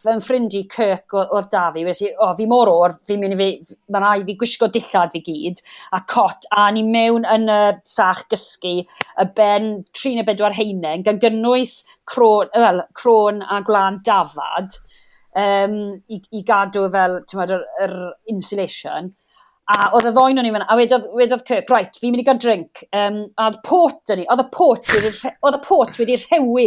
yn 0.10 0.24
ffrindu 0.26 0.64
Kirk 0.72 1.14
oedd 1.20 1.52
da 1.54 1.68
fi, 1.74 1.84
wedes 1.86 2.02
i, 2.02 2.10
o, 2.18 2.32
fi 2.38 2.48
mor 2.50 2.72
o'r, 2.72 2.96
fi'n 3.08 3.22
mynd 3.22 3.36
i 3.36 3.40
fi, 3.40 3.76
mae'n 3.94 4.06
rhaid 4.06 4.26
fi 4.30 4.38
gwisgo 4.42 4.70
dillad 4.74 5.14
fi 5.14 5.22
gyd, 5.28 5.62
a 5.94 6.02
cot, 6.10 6.50
a 6.58 6.66
ni 6.74 6.82
mewn 6.88 7.28
yn 7.30 7.46
y 7.54 7.60
sach 7.88 8.24
gysgu, 8.34 8.74
y 9.22 9.28
ben 9.38 9.72
34 10.02 10.58
heinen, 10.58 11.06
gan 11.06 11.22
gynnwys 11.22 11.82
crôn, 12.10 12.50
well, 12.58 12.86
crôn 12.98 13.46
a 13.46 13.62
glan 13.68 14.02
dafad, 14.08 14.80
um, 15.38 15.80
i, 16.10 16.22
i 16.34 16.46
gadw 16.48 16.90
fel, 16.94 17.20
ti'n 17.30 17.46
yr, 17.46 17.58
yr 17.86 17.98
insulation. 18.34 19.14
A 19.72 19.92
oedd 19.96 20.08
y 20.10 20.12
ddoen 20.12 20.42
o'n 20.42 20.48
i 20.48 20.52
fan, 20.52 20.64
a 20.66 20.76
wedodd, 20.76 21.06
wedodd 21.16 21.44
Kirk, 21.48 21.70
right, 21.72 21.96
fi'n 22.02 22.12
mynd 22.12 22.24
i 22.24 22.26
gael 22.28 22.40
drink. 22.42 22.82
Um, 22.98 23.20
a 23.38 23.46
oedd 23.48 23.60
pot 23.68 24.12
yn 24.12 24.24
i, 24.24 24.26
oedd 24.34 24.42
y 24.44 24.48
pot 24.52 24.90
wedi, 24.96 25.12
oedd 25.46 25.58
y 25.58 25.62
pot 25.68 26.00
wedi 26.02 26.18
rhewi. 26.24 26.66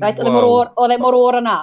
Right, 0.00 0.18
oedd 0.18 0.30
e, 0.30 0.96
e 0.96 0.98
mor 1.02 1.18
o'r 1.18 1.38
yna. 1.42 1.58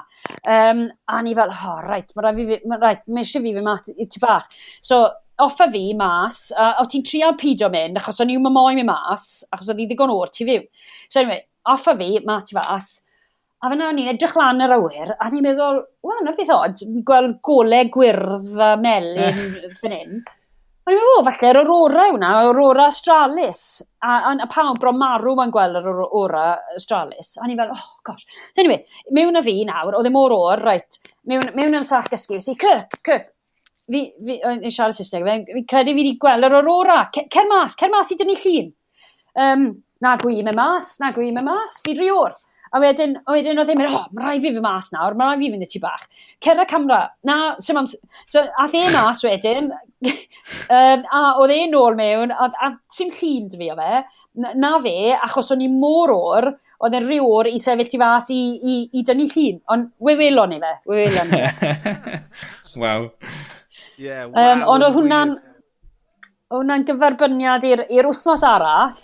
Um, 0.46 0.86
a 1.10 1.24
ni 1.26 1.34
fel, 1.36 1.52
oh, 1.56 1.82
right, 1.88 2.14
mae 2.16 2.28
rhaid 2.28 2.40
fi, 2.40 2.62
ma, 2.70 2.80
right, 2.80 3.04
mae 3.10 3.26
eisiau 3.26 3.44
fi 3.44 3.56
fi 3.58 3.66
mat 3.66 3.92
i 3.96 4.08
ti 4.08 4.24
bach. 4.24 4.48
So, 4.86 5.02
offa 5.44 5.68
fi 5.74 5.84
mas, 5.98 6.46
a 6.56 6.72
o 6.80 6.88
ti'n 6.88 7.04
trial 7.08 7.36
pidio 7.40 7.72
mynd, 7.74 8.00
achos 8.00 8.22
o'n 8.24 8.32
i'n 8.32 8.42
mymoen 8.46 8.80
mi 8.80 8.88
mas, 8.88 9.30
achos 9.52 9.74
oedd 9.74 9.84
i 9.84 9.90
ddigon 9.90 10.16
o'r 10.16 10.32
ti 10.32 10.48
fyw. 10.48 10.64
So, 11.10 11.20
anyway, 11.24 11.44
offa 11.76 11.98
fi, 12.00 12.14
mas 12.28 12.48
ti 12.48 12.60
fas, 12.60 13.00
A 13.60 13.68
fyna 13.68 13.90
o'n 13.92 13.98
i'n 14.00 14.08
edrych 14.14 14.38
lan 14.40 14.64
yr 14.64 14.72
awyr, 14.72 15.10
a 15.20 15.26
ni'n 15.28 15.44
meddwl, 15.44 15.82
wel, 16.08 16.20
na 16.24 16.32
beth 16.38 16.52
oed, 16.56 16.80
gweld 17.04 17.34
golau 17.44 17.90
gwyrdd 17.92 18.54
a 18.64 18.70
melyn 18.80 19.74
fan 19.82 19.96
hyn. 19.98 20.22
O'n 20.90 20.96
i'n 20.96 21.04
meddwl, 21.06 21.26
falle, 21.28 21.50
yr 21.52 21.58
aurora 21.62 22.04
yw 22.10 22.16
aurora 22.26 22.86
australis. 22.90 23.60
A, 24.02 24.16
a, 24.32 24.32
a 24.42 24.48
pawb 24.50 24.80
bro 24.82 24.90
marw 24.98 25.36
yn 25.44 25.52
gweld 25.54 25.78
yr 25.78 25.90
aurora 25.92 26.46
australis. 26.74 27.36
A 27.38 27.44
o'n 27.46 27.54
fel, 27.60 27.74
oh 27.76 27.84
gosh. 28.10 28.24
So 28.56 28.64
anyway, 28.64 28.80
mewn 29.14 29.38
a 29.38 29.44
fi 29.46 29.54
nawr, 29.70 30.00
oedd 30.00 30.10
e 30.10 30.12
mor 30.16 30.34
o'r, 30.34 30.64
right, 30.66 30.98
mewn, 31.30 31.52
mewn 31.54 31.78
yn 31.78 31.86
sac 31.86 32.10
ysgrif, 32.18 32.42
si, 32.42 32.58
cyc, 32.58 32.98
cyc. 33.06 33.30
Fi, 33.86 34.02
fi, 34.18 34.40
yn 34.50 34.66
siarad 34.66 34.98
Saesneg, 34.98 35.30
fi, 35.30 35.60
fi 35.60 35.64
credu 35.70 35.94
fi 35.94 36.02
wedi 36.02 36.16
gweld 36.26 36.50
yr 36.50 36.58
aurora. 36.58 36.98
Cer 37.14 37.46
mas, 37.52 37.78
cer 37.78 37.94
mas 37.94 38.10
i 38.10 38.18
dynnu 38.18 38.38
llun. 38.42 38.74
Um, 39.46 39.70
na 40.02 40.16
gwi 40.18 40.42
me 40.46 40.56
mas, 40.58 40.96
na 41.04 41.14
gwi 41.14 41.30
me 41.36 41.46
mas, 41.46 41.78
fi 41.86 41.94
drior. 41.98 42.34
A 42.74 42.82
wedyn, 42.84 43.16
a 43.26 43.34
wedyn 43.34 43.60
oedd 43.62 43.72
e'n 43.74 43.80
mynd, 43.80 43.96
oh, 43.96 44.06
mae 44.14 44.26
rhaid 44.26 44.44
fi 44.46 44.54
fy 44.56 44.64
mas 44.64 44.92
nawr, 44.94 45.18
mae 45.18 45.32
rhaid 45.32 45.44
fi 45.44 45.52
fynd 45.54 45.66
i 45.66 45.70
ti 45.72 45.82
bach. 45.84 46.06
Cerra 46.44 46.68
camera, 46.70 47.02
na, 47.26 47.40
sy'n 47.62 47.80
mam... 47.80 47.90
So, 48.30 48.44
ath 48.62 48.78
e 48.78 48.86
mas 48.94 49.24
wedyn, 49.26 49.72
um, 50.78 51.04
a 51.04 51.26
oedd 51.42 51.56
e'n 51.56 51.74
nôl 51.74 51.98
mewn, 52.00 52.34
a, 52.36 52.50
a 52.50 52.72
sy'n 52.94 53.14
llun 53.18 53.50
dy 53.52 53.62
fi 53.64 53.72
o 53.74 53.78
fe, 53.80 54.02
na, 54.40 54.54
na 54.54 54.72
fe, 54.84 54.96
achos 55.18 55.52
o'n 55.56 55.66
i 55.66 55.70
mor 55.72 56.14
o'r, 56.14 56.52
oedd 56.80 56.98
e'n 57.00 57.08
rhyw 57.08 57.28
o'r 57.40 57.52
i 57.52 57.60
sefyll 57.62 57.90
ti 57.92 58.00
fas 58.02 58.30
i, 58.36 58.40
i, 58.60 58.80
i 58.94 59.06
dynnu 59.06 59.28
llun, 59.34 59.62
ond 59.74 59.92
we 60.06 60.16
welon 60.20 60.54
ni 60.54 60.62
fe, 60.64 60.74
we 60.90 61.04
welon 61.04 61.34
ni. 61.34 61.44
wow. 62.82 63.10
Yeah, 64.00 64.30
wow, 64.30 64.38
um, 64.40 64.68
ond 64.76 64.86
oedd 64.88 64.96
hwnna'n 64.96 65.40
hwnna'n 66.50 66.86
gyferbyniad 66.88 67.66
i'r 67.68 67.84
wythnos 68.10 68.46
arall, 68.48 69.02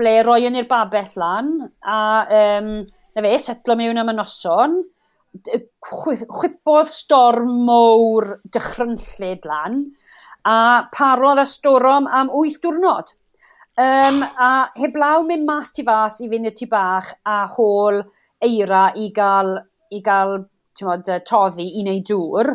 ble 0.00 0.14
roi 0.26 0.40
yn 0.48 0.56
i'r 0.58 0.68
babell 0.70 1.12
lan, 1.20 1.52
a 1.84 1.98
um, 2.40 2.72
na 3.16 3.24
fe, 3.24 3.36
setlo 3.42 3.76
mewn 3.78 4.00
am 4.00 4.12
y 4.12 4.16
noson, 4.16 4.80
chwipodd 5.86 6.90
storm 6.90 7.52
mowr 7.66 8.36
dychrynllid 8.52 9.46
lan, 9.46 9.82
a 10.46 10.86
parodd 10.94 11.42
y 11.42 11.46
storm 11.46 12.08
am 12.08 12.30
8 12.34 12.60
diwrnod. 12.64 13.14
Um, 13.80 14.22
a 14.22 14.68
heblaw 14.76 15.22
mynd 15.24 15.46
mas 15.48 15.70
tu 15.72 15.84
fas 15.86 16.18
i 16.20 16.28
fynd 16.28 16.48
i'r 16.50 16.56
tu 16.56 16.66
bach 16.68 17.14
a 17.24 17.44
hôl 17.54 18.02
eira 18.44 18.90
i 18.98 19.08
gael, 19.14 19.54
i 19.94 20.00
gael 20.04 20.40
mod, 20.84 21.08
toddi 21.28 21.66
i 21.78 21.84
wneud 21.84 22.04
dŵr. 22.08 22.50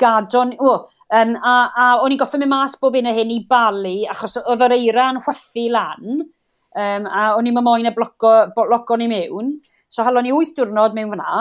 Gadon, 0.00 0.54
oh, 0.60 0.86
um, 1.12 1.34
a, 1.36 1.56
a 1.76 1.88
o'n 2.02 2.14
i'n 2.14 2.20
goffi 2.20 2.40
mynd 2.40 2.52
mas 2.52 2.78
bob 2.80 2.96
un 2.98 3.10
o 3.10 3.16
hyn 3.16 3.34
i 3.34 3.42
balu, 3.48 3.98
achos 4.12 4.38
oedd 4.42 4.64
yr 4.68 4.76
eira 4.78 5.10
chwythu 5.18 5.68
lan, 5.74 6.22
um, 6.22 7.10
a 7.10 7.26
o'n 7.36 7.50
i'n 7.50 7.60
moyn 7.60 7.90
y 7.90 7.94
bloco, 7.96 8.32
bloco 8.56 8.96
ni 8.96 9.10
mewn. 9.12 9.54
So 9.92 10.00
halon 10.06 10.24
ni 10.24 10.32
wyth 10.32 10.54
diwrnod 10.56 10.94
mewn 10.96 11.10
fyna, 11.12 11.32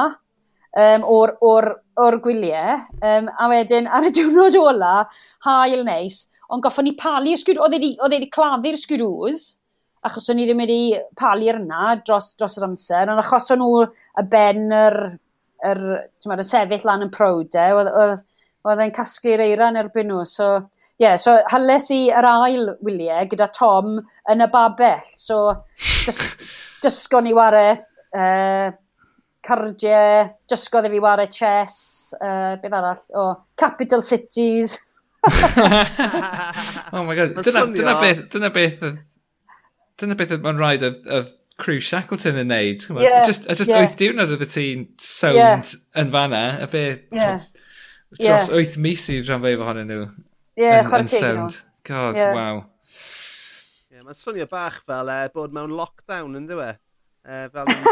um, 0.76 1.04
o'r, 1.08 1.32
or, 1.40 1.68
or 1.96 2.18
gwyliau, 2.20 2.82
um, 3.00 3.30
a 3.32 3.48
wedyn 3.48 3.86
ar 3.88 4.10
y 4.10 4.12
diwrnod 4.18 4.58
ola, 4.60 4.96
hael 5.46 5.86
neis, 5.88 6.26
ond 6.52 6.64
goffon 6.66 6.84
ni 6.90 6.92
palu'r 7.00 7.40
sgwrw, 7.40 7.62
oedd 7.64 7.78
wedi 7.78 8.28
e 8.28 8.32
claddu'r 8.34 8.76
sgwrws, 8.76 9.46
achos 10.04 10.28
o'n 10.34 10.42
i 10.44 10.48
ddim 10.50 10.60
wedi 10.66 10.82
palu'r 11.16 11.62
yna 11.62 11.94
dros, 12.02 12.34
dros 12.36 12.58
yr 12.60 12.66
amser, 12.68 13.08
ond 13.08 13.22
achos 13.24 13.48
o'n 13.56 13.62
nhw 13.64 13.86
y 14.20 14.26
ben 14.34 14.66
yr, 14.76 14.98
yr, 15.70 15.82
yr, 16.28 16.42
y 16.44 16.48
sefyll 16.50 16.88
lan 16.90 17.06
yn 17.06 17.14
prowdau, 17.14 17.80
oedd, 17.86 18.26
oedd 18.68 18.84
e'n 18.84 18.92
casglu'r 18.98 19.46
eira 19.46 19.70
yn 19.72 19.80
erbyn 19.80 20.12
nhw, 20.12 20.26
so 20.28 20.50
ie, 20.58 21.06
yeah, 21.06 21.16
so 21.16 21.38
hales 21.54 21.88
i 21.96 22.02
yr 22.12 22.28
ail 22.28 22.74
wyliau 22.84 23.32
gyda 23.32 23.48
Tom 23.56 23.96
yn 24.30 24.44
y 24.44 24.50
babell, 24.52 25.08
so 25.16 25.40
dys, 26.04 26.36
dysgo 26.84 27.24
ni 27.24 27.32
ware 27.38 27.80
uh, 28.18 28.72
cardiau, 29.42 30.30
dysgodd 30.50 30.88
i 30.88 30.94
fi 30.94 31.02
wario 31.04 31.28
chess, 31.34 32.14
uh, 32.20 32.56
beth 32.62 32.78
arall, 32.78 33.04
o 33.14 33.26
oh, 33.26 33.36
Capital 33.58 34.02
Cities. 34.06 34.78
oh 35.28 37.04
my 37.06 37.16
god, 37.16 37.38
dyna, 37.46 37.68
dyna 37.76 37.96
beth, 38.02 38.24
dyna 38.34 38.50
beth, 38.54 38.84
dyna 40.02 40.18
beth 40.18 40.36
mae'n 40.42 40.62
rhaid 40.62 40.86
oedd 40.88 41.38
crew 41.62 41.80
Shackleton 41.84 42.40
yn 42.42 42.50
neud. 42.50 42.86
Yeah, 43.02 43.22
just, 43.26 43.48
just 43.50 43.70
yeah. 43.70 43.86
8 43.86 43.98
diwrnod 44.00 44.34
oedd 44.34 44.46
y 44.46 44.50
ti'n 44.50 44.86
sound 45.02 45.38
yeah. 45.38 45.62
yn 46.02 46.14
fanna, 46.14 46.44
a 46.66 46.68
be 46.72 46.84
yeah. 47.14 47.46
dros 48.18 48.50
yeah. 48.50 48.62
8 48.62 48.78
mis 48.82 49.08
i 49.14 49.22
rhan 49.22 49.46
fe 49.46 49.56
ohonyn 49.60 49.90
nhw. 49.92 50.06
Ie, 50.58 50.66
yeah, 50.66 50.94
yn 50.98 51.10
teg 51.10 51.60
God, 51.88 52.18
yeah. 52.18 52.34
wow. 52.38 52.64
Yeah, 53.90 54.06
Mae'n 54.06 54.18
swnio 54.18 54.46
bach 54.50 54.82
fel 54.86 55.10
e, 55.14 55.20
bod 55.34 55.54
mewn 55.56 55.74
lockdown, 55.78 56.36
yn 56.38 56.50
dweud 56.50 56.82
uh, 57.26 57.48
fel 57.54 57.72
yn 57.74 57.90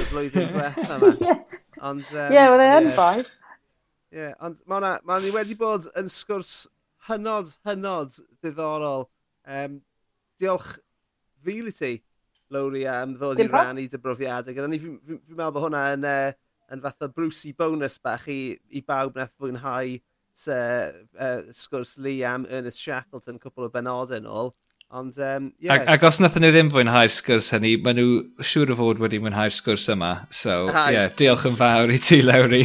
y 0.00 0.08
flwyddyn 0.10 0.50
diwetha 0.54 0.98
yma. 0.98 1.36
Ond... 1.80 2.04
Ie, 2.04 2.26
um, 2.26 2.34
yeah, 2.34 2.50
wel 2.52 2.64
yn 2.66 2.90
fai. 2.96 3.22
Ie, 4.10 4.28
ond 4.42 4.60
mae 4.70 4.98
ma 5.06 5.18
ni 5.22 5.32
wedi 5.34 5.56
bod 5.58 5.88
yn 5.98 6.10
sgwrs 6.10 6.66
hynod, 7.08 7.54
hynod 7.68 8.14
ddiddorol. 8.40 9.08
Um, 9.46 9.80
diolch 10.40 10.76
fil 11.44 11.70
i 11.70 11.74
ti, 11.74 11.92
Lowry, 12.50 12.84
am 12.90 13.14
ddod 13.18 13.40
i 13.40 13.46
rannu 13.48 13.86
dy 13.88 14.00
brofiadau. 14.02 14.54
Gyda 14.56 14.68
ni, 14.70 14.80
fi'n 14.82 14.98
fi, 14.98 15.18
fi 15.18 15.36
meddwl 15.36 15.54
bod 15.56 15.66
hwnna 15.68 15.82
yn, 15.94 16.06
uh, 16.10 16.32
yn 16.74 16.82
fath 16.84 17.06
o 17.06 17.10
Brucey 17.14 17.54
bonus 17.56 17.98
bach 18.02 18.26
i, 18.30 18.40
i 18.74 18.82
bawb 18.86 19.18
nath 19.18 19.34
fwynhau 19.38 19.96
se, 20.36 20.56
uh, 21.20 21.38
sgwrs 21.54 21.96
li 22.02 22.20
am 22.26 22.46
Ernest 22.50 22.82
Shackleton 22.82 23.40
cwpl 23.42 23.68
o 23.68 23.72
benodau 23.72 24.18
yn 24.18 24.28
ôl. 24.30 24.52
Ond, 24.92 25.16
um, 25.18 25.52
yeah. 25.60 25.76
Ac 25.76 25.86
ag 25.86 26.04
os 26.08 26.16
nathyn 26.18 26.42
nhw 26.42 26.48
ddim 26.50 26.70
fwynhau'r 26.74 27.12
sgwrs 27.14 27.52
hynny, 27.54 27.76
maen 27.78 27.94
nhw 28.00 28.14
siŵr 28.42 28.72
o 28.74 28.76
fod 28.80 28.98
wedi 28.98 29.20
mwynhau'r 29.22 29.54
sgwrs 29.54 29.84
yma. 29.94 30.08
So, 30.34 30.64
ie, 30.66 30.96
yeah, 30.96 31.12
diolch 31.20 31.44
yn 31.46 31.54
fawr 31.60 31.92
i 31.94 31.98
ti, 32.02 32.18
Lewri. 32.26 32.64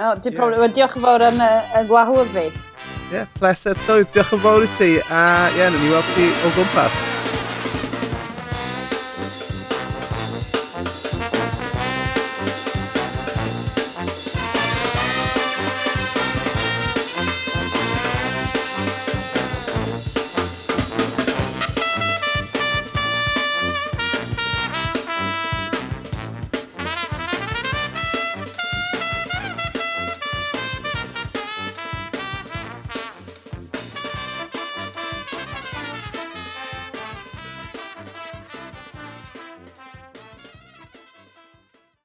Oh, 0.00 0.14
di 0.16 0.30
yeah. 0.32 0.38
problem. 0.38 0.64
Diolch 0.72 0.96
yn 0.96 1.04
fawr 1.04 1.26
yn 1.26 1.44
y, 1.44 1.50
y 1.76 1.82
gwahodd 1.90 2.32
fi. 2.32 2.46
Ie, 2.46 3.10
yeah, 3.12 3.28
pleser. 3.36 3.76
Diolch 3.84 4.32
yn 4.38 4.42
fawr 4.46 4.64
i 4.64 4.72
ti. 4.78 4.90
A, 5.04 5.20
ie, 5.52 5.60
yeah, 5.60 5.76
ni 5.76 5.92
weld 5.92 6.10
ti 6.16 6.30
o 6.32 6.54
gwmpas. 6.56 7.15